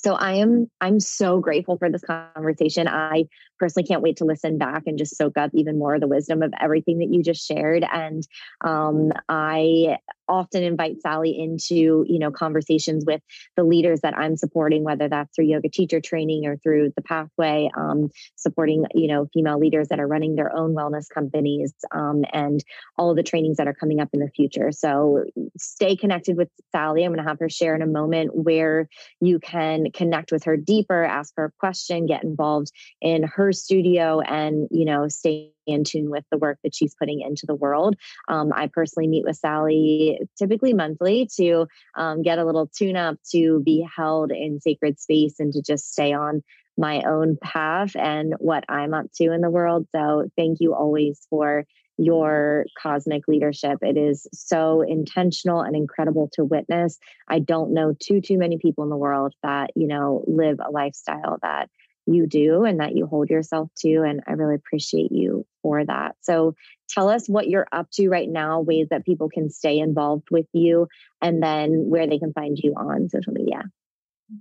[0.02, 2.88] so I am I'm so grateful for this conversation.
[2.88, 3.26] I
[3.60, 6.42] personally can't wait to listen back and just soak up even more of the wisdom
[6.42, 7.86] of everything that you just shared.
[7.92, 8.28] And
[8.62, 9.98] um, I
[10.28, 13.22] often invite Sally into, you know, conversations with
[13.58, 17.70] the leaders that I'm supporting, whether that's through yoga teacher training or through the pathway,
[17.76, 22.64] um, supporting, you know, female leaders that are running their own wellness companies um, and
[22.98, 24.72] all of the trainings that are coming up in the future.
[24.72, 25.26] So
[25.58, 27.04] stay connected with Sally.
[27.04, 28.88] I'm going to have her share in a moment where
[29.20, 34.22] you can connect with her deeper, ask her a question, get involved in her studio
[34.22, 37.96] and, you know, stay in tune with the work that she's putting into the world.
[38.28, 43.18] Um, I personally meet with Sally typically monthly to um, get a little tune up
[43.32, 46.42] to be held in sacred space and to just stay on
[46.78, 49.86] my own path and what I'm up to in the world.
[49.94, 51.66] So thank you always for
[51.98, 53.80] your cosmic leadership.
[53.82, 56.98] It is so intentional and incredible to witness.
[57.28, 60.72] I don't know too too many people in the world that, you know, live a
[60.72, 61.70] lifestyle that
[62.14, 64.04] you do and that you hold yourself to.
[64.04, 66.16] And I really appreciate you for that.
[66.22, 66.56] So
[66.90, 70.48] tell us what you're up to right now, ways that people can stay involved with
[70.54, 70.88] you,
[71.22, 73.64] and then where they can find you on social media.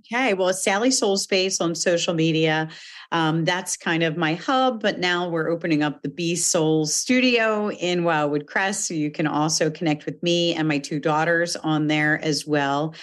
[0.05, 2.69] Okay, well, Sally Soul Space on social media.
[3.11, 7.71] Um, that's kind of my hub, but now we're opening up the B Soul Studio
[7.71, 8.85] in Wildwood Crest.
[8.85, 12.93] So you can also connect with me and my two daughters on there as well.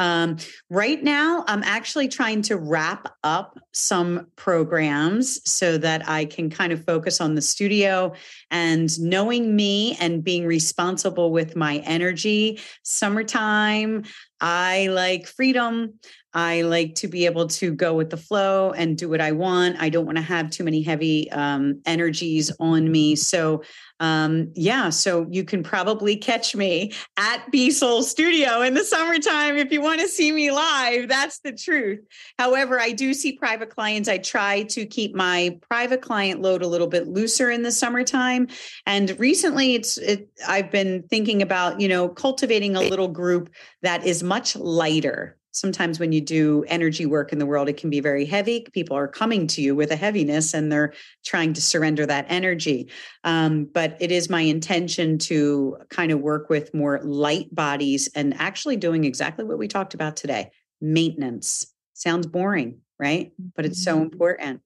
[0.00, 0.38] Um,
[0.70, 6.72] right now, I'm actually trying to wrap up some programs so that I can kind
[6.72, 8.14] of focus on the studio
[8.50, 12.60] and knowing me and being responsible with my energy.
[12.82, 14.04] Summertime,
[14.40, 15.98] I like freedom.
[16.32, 19.82] I like to be able to go with the flow and do what I want.
[19.82, 23.16] I don't want to have too many heavy um, energies on me.
[23.16, 23.64] So
[24.00, 29.58] um, yeah, so you can probably catch me at B Soul Studio in the summertime
[29.58, 31.08] if you want to see me live.
[31.08, 32.00] That's the truth.
[32.38, 34.08] However, I do see private clients.
[34.08, 38.48] I try to keep my private client load a little bit looser in the summertime.
[38.86, 43.50] And recently, it's it, I've been thinking about you know cultivating a little group
[43.82, 47.90] that is much lighter sometimes when you do energy work in the world, it can
[47.90, 48.66] be very heavy.
[48.72, 50.92] People are coming to you with a heaviness and they're
[51.24, 52.88] trying to surrender that energy.
[53.24, 58.34] Um, but it is my intention to kind of work with more light bodies and
[58.38, 61.66] actually doing exactly what we talked about today maintenance.
[61.94, 63.32] Sounds boring, right?
[63.54, 64.04] But it's so mm-hmm.
[64.04, 64.62] important.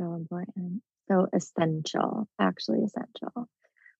[0.00, 0.82] So important.
[1.08, 3.48] So essential, actually essential.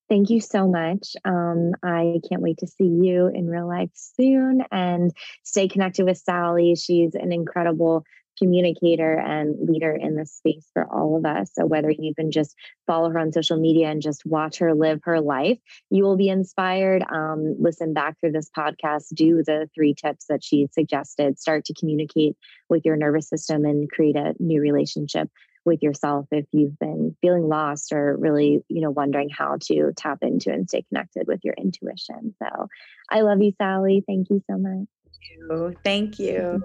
[0.09, 1.17] Thank you so much.
[1.25, 5.11] Um, I can't wait to see you in real life soon and
[5.43, 6.77] stay connected with Sally.
[6.77, 8.05] She's an incredible
[8.39, 11.51] communicator and leader in this space for all of us.
[11.55, 12.55] So, whether you even just
[12.87, 15.59] follow her on social media and just watch her live her life,
[15.91, 17.03] you will be inspired.
[17.11, 21.75] Um, listen back through this podcast, do the three tips that she suggested, start to
[21.75, 22.37] communicate
[22.69, 25.31] with your nervous system and create a new relationship
[25.67, 30.19] with yourself if you've been feeling lost or really, you know, wondering how to tap
[30.23, 32.35] into and stay connected with your intuition.
[32.43, 32.69] So
[33.11, 34.03] I love you, Sally.
[34.07, 34.87] Thank you so much.
[35.05, 35.77] Thank you.
[35.85, 36.63] Thank you.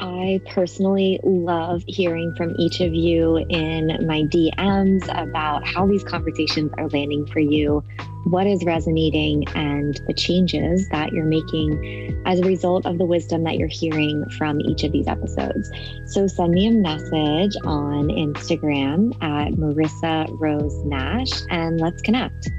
[0.00, 6.72] I personally love hearing from each of you in my DMs about how these conversations
[6.78, 7.84] are landing for you,
[8.24, 13.44] what is resonating, and the changes that you're making as a result of the wisdom
[13.44, 15.70] that you're hearing from each of these episodes.
[16.06, 22.50] So send me a message on Instagram at Marissa Rose Nash and let's connect.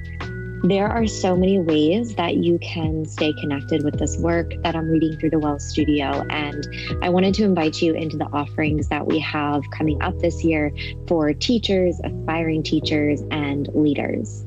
[0.66, 4.88] There are so many ways that you can stay connected with this work that I'm
[4.88, 6.26] reading through the Well Studio.
[6.30, 6.66] And
[7.02, 10.72] I wanted to invite you into the offerings that we have coming up this year
[11.06, 14.46] for teachers, aspiring teachers, and leaders.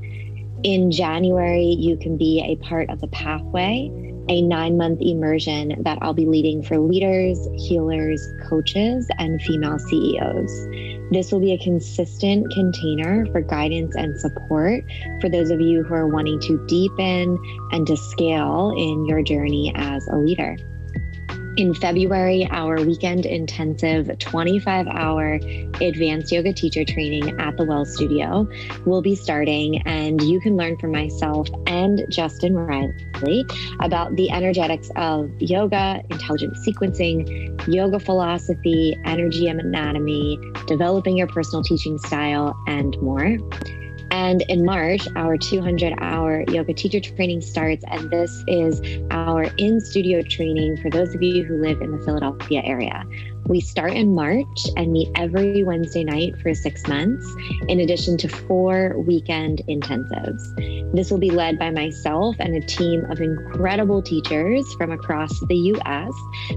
[0.63, 3.91] In January, you can be a part of the Pathway,
[4.31, 10.96] a nine month immersion that I'll be leading for leaders, healers, coaches, and female CEOs.
[11.11, 14.85] This will be a consistent container for guidance and support
[15.21, 17.39] for those of you who are wanting to deepen
[17.73, 20.57] and to scale in your journey as a leader.
[21.57, 25.41] In February, our weekend intensive 25 hour
[25.81, 28.47] advanced yoga teacher training at the Well Studio
[28.85, 33.47] will be starting, and you can learn from myself and Justin Riley
[33.81, 41.63] about the energetics of yoga, intelligent sequencing, yoga philosophy, energy and anatomy, developing your personal
[41.63, 43.39] teaching style, and more.
[44.11, 47.85] And in March, our 200 hour yoga teacher training starts.
[47.89, 48.81] And this is
[49.11, 53.05] our in studio training for those of you who live in the Philadelphia area.
[53.49, 57.25] We start in March and meet every Wednesday night for six months,
[57.69, 60.43] in addition to four weekend intensives.
[60.93, 65.55] This will be led by myself and a team of incredible teachers from across the
[65.55, 66.13] US